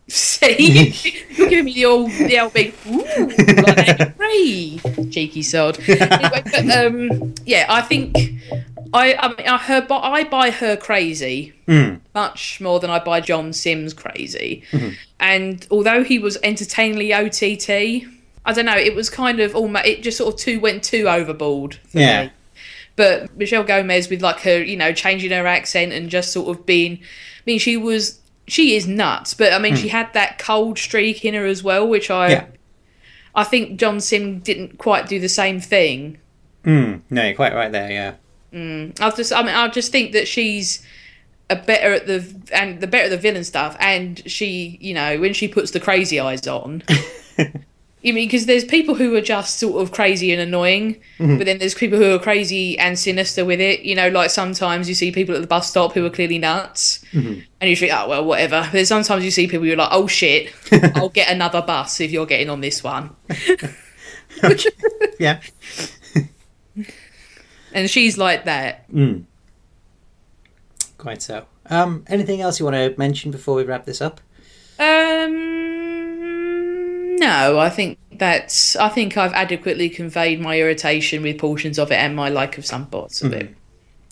See, 0.10 0.94
you're 1.32 1.50
giving 1.50 1.66
me 1.66 1.74
the 1.74 1.86
old, 1.86 2.12
the 2.12 2.40
old 2.40 2.54
big, 2.54 2.74
ooh, 2.88 3.62
like, 3.62 5.12
cheeky 5.12 5.42
sod. 5.44 5.80
Anyway, 5.88 6.44
but, 6.52 6.70
um, 6.72 7.34
yeah, 7.46 7.66
I 7.70 7.82
think 7.82 8.16
I, 8.94 9.14
I 9.16 9.28
mean, 9.30 9.48
I 9.48 9.58
her, 9.58 9.88
I 9.90 10.24
buy 10.24 10.52
her 10.52 10.76
crazy 10.76 11.54
Mm. 11.68 12.00
much 12.16 12.60
more 12.60 12.80
than 12.80 12.90
I 12.90 12.98
buy 12.98 13.22
John 13.22 13.54
Simm's 13.54 13.94
crazy. 13.94 14.64
And 15.20 15.68
although 15.70 16.04
he 16.04 16.18
was 16.18 16.38
entertainingly 16.42 17.14
OTT, 17.14 17.70
I 18.46 18.54
don't 18.54 18.66
know, 18.66 18.76
it 18.76 18.96
was 18.96 19.12
kind 19.12 19.40
of 19.40 19.56
almost, 19.56 19.86
it 19.86 20.02
just 20.02 20.18
sort 20.18 20.34
of 20.34 20.40
too 20.40 20.60
went 20.60 20.84
too 20.84 21.08
overboard. 21.08 21.76
For 21.90 22.00
Yeah. 22.00 22.24
Me. 22.24 22.32
But 22.96 23.38
Michelle 23.38 23.64
Gomez 23.64 24.10
with 24.10 24.22
like 24.24 24.40
her, 24.42 24.62
you 24.64 24.76
know, 24.76 24.92
changing 24.92 25.30
her 25.32 25.46
accent 25.46 25.94
and 25.94 26.10
just 26.10 26.32
sort 26.34 26.58
of 26.58 26.66
being, 26.66 26.94
I 26.94 27.42
mean, 27.46 27.60
she 27.60 27.78
was, 27.78 28.19
she 28.50 28.76
is 28.76 28.88
nuts, 28.88 29.34
but 29.34 29.54
I 29.54 29.60
mean, 29.60 29.76
she 29.76 29.88
had 29.90 30.14
that 30.14 30.40
cold 30.40 30.78
streak 30.78 31.24
in 31.24 31.34
her 31.34 31.46
as 31.46 31.64
well, 31.64 31.88
which 31.88 32.10
I, 32.10 32.30
Yeah. 32.30 32.46
I 33.36 33.44
think 33.44 33.80
John 33.80 34.02
Simm 34.02 34.40
didn't 34.40 34.78
quite 34.78 35.08
do 35.08 35.20
the 35.20 35.30
same 35.30 35.60
thing. 35.60 36.18
mm. 36.66 37.02
no, 37.10 37.24
you're 37.24 37.36
quite 37.36 37.54
right 37.54 37.72
there. 37.72 37.92
Yeah. 37.92 38.14
I 39.00 39.12
just, 39.12 39.32
I 39.32 39.44
mean, 39.44 39.56
I 39.56 39.68
just 39.68 39.92
think 39.92 40.12
that 40.14 40.28
she's 40.28 40.84
a 41.50 41.56
better 41.56 41.94
at 41.94 42.08
the 42.08 42.36
and 42.52 42.80
the 42.82 42.88
better 42.88 43.06
at 43.06 43.10
the 43.12 43.18
villain 43.18 43.44
stuff, 43.44 43.76
and 43.80 44.22
she, 44.30 44.78
you 44.82 44.94
know, 44.94 45.20
when 45.20 45.34
she 45.34 45.48
puts 45.48 45.72
the 45.72 45.80
crazy 45.80 46.20
eyes 46.20 46.48
on, 46.48 46.84
You 48.02 48.14
mean 48.14 48.28
because 48.28 48.46
there's 48.46 48.64
people 48.64 48.96
who 48.96 49.14
are 49.18 49.22
just 49.22 49.60
sort 49.60 49.82
of 49.82 49.92
crazy 49.92 50.32
and 50.32 50.42
annoying, 50.42 51.02
but 51.18 51.46
then 51.46 51.58
there's 51.58 51.74
people 51.74 51.98
who 51.98 52.14
are 52.16 52.20
crazy 52.20 52.80
and 52.80 52.98
sinister 52.98 53.44
with 53.44 53.60
it. 53.60 53.82
You 53.82 53.94
know, 53.96 54.08
like 54.08 54.30
sometimes 54.30 54.88
you 54.88 54.96
see 54.96 55.12
people 55.12 55.36
at 55.36 55.42
the 55.42 55.48
bus 55.48 55.70
stop 55.70 55.92
who 55.94 56.06
are 56.06 56.10
clearly 56.10 56.38
nuts, 56.40 57.04
and 57.12 57.44
you 57.62 57.76
think, 57.76 57.92
oh 57.94 58.08
well, 58.08 58.24
whatever. 58.24 58.62
But 58.62 58.72
then 58.72 58.86
sometimes 58.86 59.26
you 59.26 59.32
see 59.32 59.48
people 59.48 59.66
who 59.66 59.74
are 59.74 59.78
like, 59.78 59.90
oh 59.92 60.08
shit, 60.08 60.54
I'll 60.96 61.10
get 61.10 61.30
another 61.30 61.62
bus 61.62 62.00
if 62.00 62.10
you're 62.12 62.26
getting 62.26 62.50
on 62.50 62.62
this 62.62 62.84
one. 62.84 63.16
Yeah. 65.20 65.42
And 67.72 67.90
she's 67.90 68.18
like 68.18 68.46
that. 68.46 68.86
Quite 70.98 71.22
so. 71.22 71.46
Um, 71.70 72.04
anything 72.08 72.42
else 72.42 72.60
you 72.60 72.66
want 72.66 72.76
to 72.76 72.96
mention 72.98 73.30
before 73.32 73.56
we 73.56 73.64
wrap 73.64 73.86
this 73.86 74.02
up? 74.02 74.20
Um, 74.80 75.69
no, 77.20 77.60
I 77.60 77.70
think 77.70 77.98
that's. 78.12 78.76
I 78.76 78.90
think 78.90 79.18
I've 79.18 79.34
adequately 79.34 79.90
conveyed 79.90 80.40
my 80.40 80.60
irritation 80.60 81.22
with 81.24 81.38
portions 81.38 81.78
of 81.78 81.92
it 81.92 81.96
and 81.96 82.16
my 82.16 82.30
like 82.30 82.58
of 82.58 82.66
some 82.66 82.88
parts 82.88 83.22
of 83.22 83.34
it. 83.34 83.56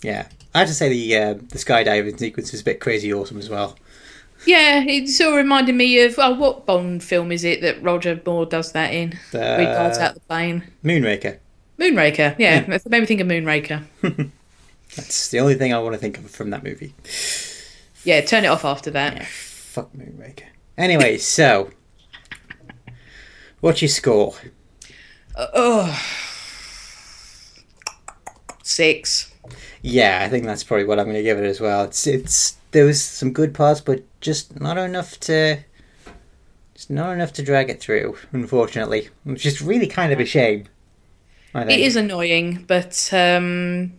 Yeah. 0.02 0.28
I 0.54 0.60
have 0.60 0.68
to 0.68 0.74
say 0.74 0.88
the 0.88 1.16
uh, 1.16 1.34
the 1.34 1.58
skydiving 1.58 2.18
sequence 2.18 2.54
is 2.54 2.60
a 2.60 2.64
bit 2.64 2.80
crazy 2.80 3.12
awesome 3.12 3.38
as 3.38 3.50
well. 3.50 3.76
Yeah, 4.46 4.84
it 4.84 5.08
sort 5.08 5.30
of 5.30 5.36
reminded 5.36 5.74
me 5.74 6.00
of 6.02 6.14
oh, 6.18 6.34
what 6.34 6.64
Bond 6.64 7.02
film 7.02 7.32
is 7.32 7.44
it 7.44 7.60
that 7.60 7.82
Roger 7.82 8.20
Moore 8.24 8.46
does 8.46 8.72
that 8.72 8.94
in? 8.94 9.18
Where 9.32 9.58
he 9.58 9.64
guards 9.66 9.98
Uh, 9.98 10.02
out 10.02 10.14
the 10.14 10.20
plane. 10.20 10.64
Moonraker. 10.84 11.38
Moonraker, 11.78 12.34
yeah, 12.38 12.60
it 12.60 12.68
made 12.88 13.00
me 13.00 13.06
think 13.06 13.20
of 13.20 13.26
Moonraker. 13.26 13.84
That's 14.96 15.28
the 15.28 15.38
only 15.40 15.54
thing 15.54 15.72
I 15.72 15.78
want 15.78 15.94
to 15.94 15.98
think 15.98 16.18
of 16.18 16.30
from 16.30 16.50
that 16.50 16.64
movie. 16.64 16.94
Yeah, 18.04 18.20
turn 18.22 18.44
it 18.44 18.48
off 18.48 18.64
after 18.64 18.90
that. 18.92 19.26
Fuck 19.26 19.92
Moonraker. 19.92 20.44
Anyway, 20.76 21.18
so 21.18 21.70
what's 23.60 23.82
your 23.82 23.88
score? 23.88 24.34
Six. 28.62 29.32
Yeah, 29.82 30.20
I 30.22 30.28
think 30.28 30.44
that's 30.44 30.64
probably 30.64 30.84
what 30.84 30.98
I'm 30.98 31.06
going 31.06 31.16
to 31.16 31.22
give 31.22 31.38
it 31.38 31.44
as 31.44 31.60
well. 31.60 31.84
It's 31.84 32.06
it's 32.06 32.56
there 32.72 32.84
was 32.84 33.02
some 33.02 33.32
good 33.32 33.54
parts, 33.54 33.80
but 33.80 34.02
just 34.20 34.60
not 34.60 34.76
enough 34.76 35.18
to 35.20 35.58
just 36.74 36.90
not 36.90 37.12
enough 37.12 37.32
to 37.34 37.42
drag 37.42 37.70
it 37.70 37.80
through. 37.80 38.16
Unfortunately, 38.32 39.08
which 39.24 39.46
is 39.46 39.62
really 39.62 39.86
kind 39.86 40.12
of 40.12 40.20
a 40.20 40.24
shame. 40.24 40.66
It 41.54 41.80
is 41.80 41.96
annoying, 41.96 42.64
but 42.68 43.08
um, 43.12 43.94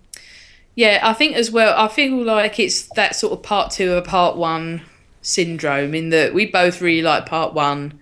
yeah, 0.76 1.00
I 1.04 1.14
think 1.14 1.36
as 1.36 1.52
well. 1.52 1.78
I 1.78 1.88
feel 1.88 2.24
like 2.24 2.60
it's 2.60 2.84
that 2.90 3.16
sort 3.16 3.34
of 3.34 3.42
part 3.44 3.72
two 3.72 3.94
of 3.94 4.06
part 4.06 4.38
one 4.38 4.84
syndrome 5.22 5.94
in 5.96 6.10
that 6.10 6.34
we 6.34 6.46
both 6.46 6.80
really 6.82 7.02
like 7.02 7.26
part 7.26 7.54
one. 7.54 8.00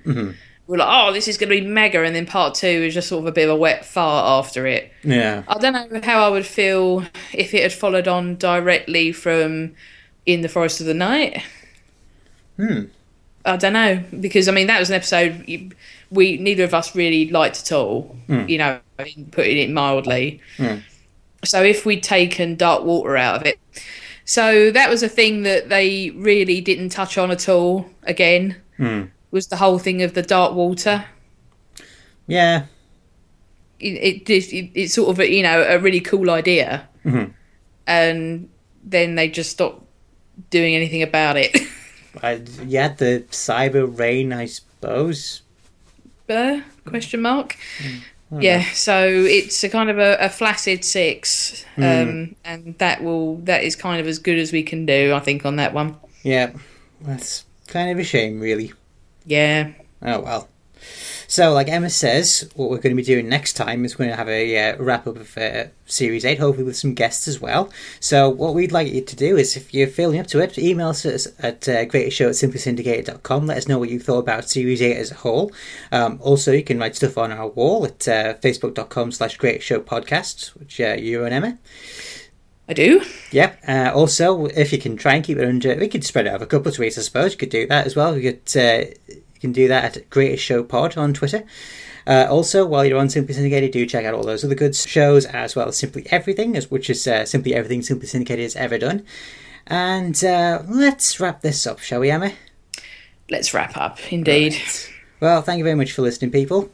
Mhm. 0.68 0.72
We're 0.72 0.78
like, 0.78 0.88
oh, 0.90 1.14
this 1.14 1.28
is 1.28 1.38
going 1.38 1.50
to 1.50 1.62
be 1.62 1.66
mega, 1.66 2.04
and 2.04 2.16
then 2.16 2.26
part 2.26 2.56
two 2.56 2.68
is 2.68 2.94
just 2.94 3.08
sort 3.08 3.22
of 3.24 3.28
a 3.28 3.32
bit 3.32 3.46
of 3.46 3.52
a 3.52 3.56
wet 3.56 3.86
fart 3.86 4.46
after 4.46 4.68
it. 4.68 4.92
Yeah. 5.04 5.44
I 5.48 5.58
don't 5.58 5.92
know 5.92 6.02
how 6.04 6.26
I 6.26 6.30
would 6.30 6.46
feel 6.46 7.06
if 7.34 7.54
it 7.54 7.64
had 7.64 7.74
followed 7.74 8.08
on 8.08 8.36
directly 8.36 9.12
from 9.12 9.74
In 10.26 10.42
the 10.42 10.50
Forest 10.50 10.82
of 10.82 10.88
the 10.88 10.94
Night. 10.94 11.42
Hmm. 12.58 12.86
I 13.46 13.56
don't 13.56 13.72
know 13.74 14.04
because 14.20 14.50
I 14.50 14.52
mean 14.52 14.68
that 14.68 14.78
was 14.80 14.90
an 14.90 14.96
episode 14.98 15.74
we 16.12 16.36
neither 16.38 16.66
of 16.66 16.74
us 16.74 16.94
really 16.96 17.30
liked 17.30 17.60
at 17.62 17.72
all. 17.72 18.14
You 18.28 18.58
know, 18.58 18.80
putting 19.32 19.58
it 19.58 19.70
mildly. 19.70 20.42
Mm. 20.58 20.82
So 21.46 21.64
if 21.64 21.86
we'd 21.86 22.04
taken 22.04 22.56
Dark 22.58 22.84
Water 22.84 23.16
out 23.16 23.36
of 23.40 23.46
it, 23.48 23.58
so 24.26 24.70
that 24.72 24.90
was 24.90 25.02
a 25.02 25.08
thing 25.08 25.44
that 25.44 25.70
they 25.70 26.10
really 26.10 26.60
didn't 26.60 26.90
touch 26.90 27.18
on 27.18 27.32
at 27.32 27.48
all. 27.48 27.90
Again, 28.04 28.58
Hmm. 28.76 29.04
Was 29.32 29.48
the 29.48 29.58
whole 29.58 29.80
thing 29.80 30.02
of 30.04 30.14
the 30.14 30.22
Dark 30.22 30.54
Water. 30.54 31.06
Yeah. 32.28 32.66
It, 33.80 34.26
it, 34.30 34.30
it 34.30 34.72
it's 34.74 34.94
sort 34.94 35.10
of 35.10 35.20
a, 35.20 35.32
you 35.32 35.44
know 35.44 35.62
a 35.62 35.78
really 35.80 36.00
cool 36.02 36.32
idea, 36.32 36.88
Mhm. 37.06 37.34
and 37.86 38.50
then 38.84 39.16
they 39.16 39.30
just 39.30 39.52
stopped 39.52 39.84
doing 40.50 40.74
anything 40.76 41.04
about 41.04 41.38
it. 41.38 41.56
You 42.66 42.80
had 42.80 42.98
the 42.98 43.24
cyber 43.30 43.86
rain, 44.00 44.34
I 44.34 44.46
suppose. 44.48 45.44
Uh, 46.28 46.62
question 46.84 47.22
mark. 47.22 47.56
Yeah, 48.32 48.64
so 48.74 49.08
it's 49.08 49.64
a 49.64 49.70
kind 49.70 49.92
of 49.92 50.00
a, 50.00 50.18
a 50.20 50.28
flaccid 50.30 50.84
six, 50.84 51.64
um, 51.78 52.36
and 52.44 52.76
that 52.80 53.04
will 53.04 53.36
that 53.46 53.64
is 53.64 53.76
kind 53.76 54.02
of 54.02 54.08
as 54.08 54.18
good 54.18 54.40
as 54.40 54.52
we 54.52 54.64
can 54.64 54.88
do, 54.88 55.14
I 55.14 55.20
think, 55.20 55.46
on 55.46 55.58
that 55.58 55.76
one. 55.76 55.96
Yeah. 56.24 56.54
That's 57.02 57.46
kind 57.68 57.92
of 57.92 58.00
a 58.00 58.04
shame, 58.04 58.40
really. 58.40 58.74
Yeah, 59.28 59.74
Oh 60.02 60.22
well. 60.22 60.50
So, 61.28 61.52
like 61.52 61.68
Emma 61.68 61.90
says, 61.90 62.50
what 62.56 62.70
we're 62.70 62.78
going 62.78 62.96
to 62.96 63.02
be 63.02 63.04
doing 63.04 63.28
next 63.28 63.54
time 63.54 63.84
is 63.84 63.98
we're 63.98 64.06
going 64.06 64.12
to 64.12 64.18
have 64.18 64.30
a 64.30 64.70
uh, 64.72 64.78
wrap 64.82 65.08
up 65.08 65.18
of 65.18 65.38
uh, 65.38 65.66
Series 65.86 66.24
8, 66.24 66.40
hopefully 66.40 66.64
with 66.64 66.78
some 66.78 66.94
guests 66.94 67.28
as 67.28 67.42
well. 67.42 67.70
So, 68.00 68.30
what 68.30 68.54
we'd 68.54 68.72
like 68.72 68.88
you 68.88 69.02
to 69.02 69.16
do 69.16 69.36
is, 69.36 69.58
if 69.58 69.74
you're 69.74 69.88
feeling 69.88 70.20
up 70.20 70.28
to 70.28 70.40
it, 70.40 70.58
email 70.58 70.90
us 70.90 71.06
at 71.06 71.68
uh, 71.68 71.84
greatestshow 71.86 72.28
at 72.28 72.36
simplysyndicated.com. 72.36 73.48
Let 73.48 73.58
us 73.58 73.68
know 73.68 73.78
what 73.80 73.90
you 73.90 74.00
thought 74.00 74.20
about 74.20 74.50
Series 74.50 74.82
8 74.82 74.96
as 74.96 75.12
a 75.12 75.16
whole. 75.16 75.52
Um, 75.92 76.20
also, 76.22 76.54
you 76.54 76.64
can 76.64 76.80
write 76.80 76.96
stuff 76.96 77.18
on 77.18 77.34
our 77.34 77.48
wall 77.48 77.86
at 77.86 78.08
uh, 78.08 78.36
facebook.com 78.36 79.12
slash 79.12 79.36
greatest 79.36 79.68
show 79.68 79.82
podcast, 79.82 80.56
which 80.58 80.80
uh, 80.80 80.96
you 80.98 81.26
and 81.26 81.34
Emma. 81.34 81.58
I 82.70 82.74
do. 82.74 83.02
Yep. 83.32 83.62
Uh, 83.68 83.92
also, 83.94 84.46
if 84.48 84.74
you 84.74 84.78
can 84.78 84.98
try 84.98 85.16
and 85.16 85.24
keep 85.24 85.38
it 85.38 85.48
under, 85.48 85.76
we 85.76 85.88
could 85.88 86.04
spread 86.04 86.28
it 86.28 86.34
over 86.34 86.44
a 86.44 86.48
couple 86.48 86.70
of 86.70 86.76
tweets, 86.76 86.98
I 86.98 87.02
suppose. 87.02 87.32
You 87.32 87.38
could 87.38 87.50
do 87.50 87.66
that 87.68 87.86
as 87.86 87.96
well. 87.96 88.18
You 88.18 88.34
could, 88.34 88.58
uh, 88.58 88.86
you 89.08 89.40
can 89.40 89.54
do 89.54 89.68
that 89.70 89.98
at 89.98 90.10
Greatest 90.10 90.44
Show 90.44 90.64
Pod 90.64 90.98
on 90.98 91.14
Twitter. 91.14 91.46
Uh, 92.06 92.26
also, 92.30 92.66
while 92.66 92.86
you're 92.86 93.00
on 93.00 93.10
Simply 93.10 93.34
Syndicated, 93.34 93.72
do 93.72 93.86
check 93.86 94.06
out 94.06 94.14
all 94.14 94.24
those 94.24 94.44
other 94.44 94.56
good 94.56 94.76
shows 94.76 95.26
as 95.26 95.56
well 95.56 95.70
as 95.70 95.78
Simply 95.78 96.06
Everything, 96.10 96.56
as 96.58 96.70
which 96.70 96.90
is 96.90 97.08
uh, 97.08 97.26
Simply 97.26 97.54
Everything 97.54 97.82
Simply 97.82 98.08
Syndicated 98.08 98.44
has 98.44 98.56
ever 98.56 98.78
done. 98.78 99.06
And 99.66 100.22
uh, 100.24 100.64
let's 100.68 101.20
wrap 101.20 101.42
this 101.42 101.68
up, 101.68 101.80
shall 101.80 102.00
we, 102.00 102.10
Emma? 102.12 102.34
Let's 103.30 103.54
wrap 103.54 103.76
up. 103.76 104.00
Indeed. 104.12 104.58
Well, 105.20 105.42
thank 105.42 105.58
you 105.58 105.64
very 105.64 105.76
much 105.76 105.92
for 105.92 106.02
listening, 106.02 106.32
people. 106.32 106.70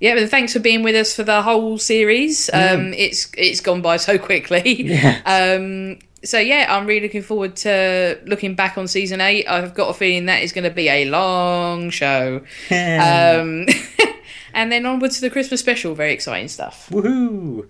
Yeah, 0.00 0.14
but 0.14 0.28
thanks 0.28 0.52
for 0.52 0.58
being 0.58 0.82
with 0.82 0.94
us 0.96 1.14
for 1.14 1.22
the 1.22 1.42
whole 1.42 1.78
series. 1.78 2.50
Um, 2.52 2.92
it's 2.94 3.30
it's 3.38 3.60
gone 3.60 3.80
by 3.80 3.96
so 3.96 4.18
quickly. 4.18 4.82
Yeah. 4.94 5.20
Um, 5.24 5.98
so 6.24 6.38
yeah, 6.38 6.66
I'm 6.68 6.86
really 6.86 7.02
looking 7.02 7.22
forward 7.22 7.56
to 7.56 8.18
looking 8.24 8.54
back 8.54 8.78
on 8.78 8.88
season 8.88 9.20
eight. 9.20 9.46
I've 9.46 9.74
got 9.74 9.90
a 9.90 9.94
feeling 9.94 10.26
that 10.26 10.42
is 10.42 10.52
going 10.52 10.64
to 10.64 10.70
be 10.70 10.88
a 10.88 11.04
long 11.06 11.90
show. 11.90 12.42
Um, 12.70 13.66
and 14.54 14.70
then 14.72 14.86
onwards 14.86 15.16
to 15.16 15.20
the 15.20 15.30
Christmas 15.30 15.60
special. 15.60 15.94
Very 15.94 16.12
exciting 16.12 16.48
stuff. 16.48 16.88
Woohoo! 16.90 17.68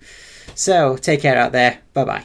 So, 0.55 0.97
take 0.97 1.21
care 1.21 1.37
out 1.37 1.51
there. 1.51 1.79
Bye 1.93 2.05
bye. 2.05 2.23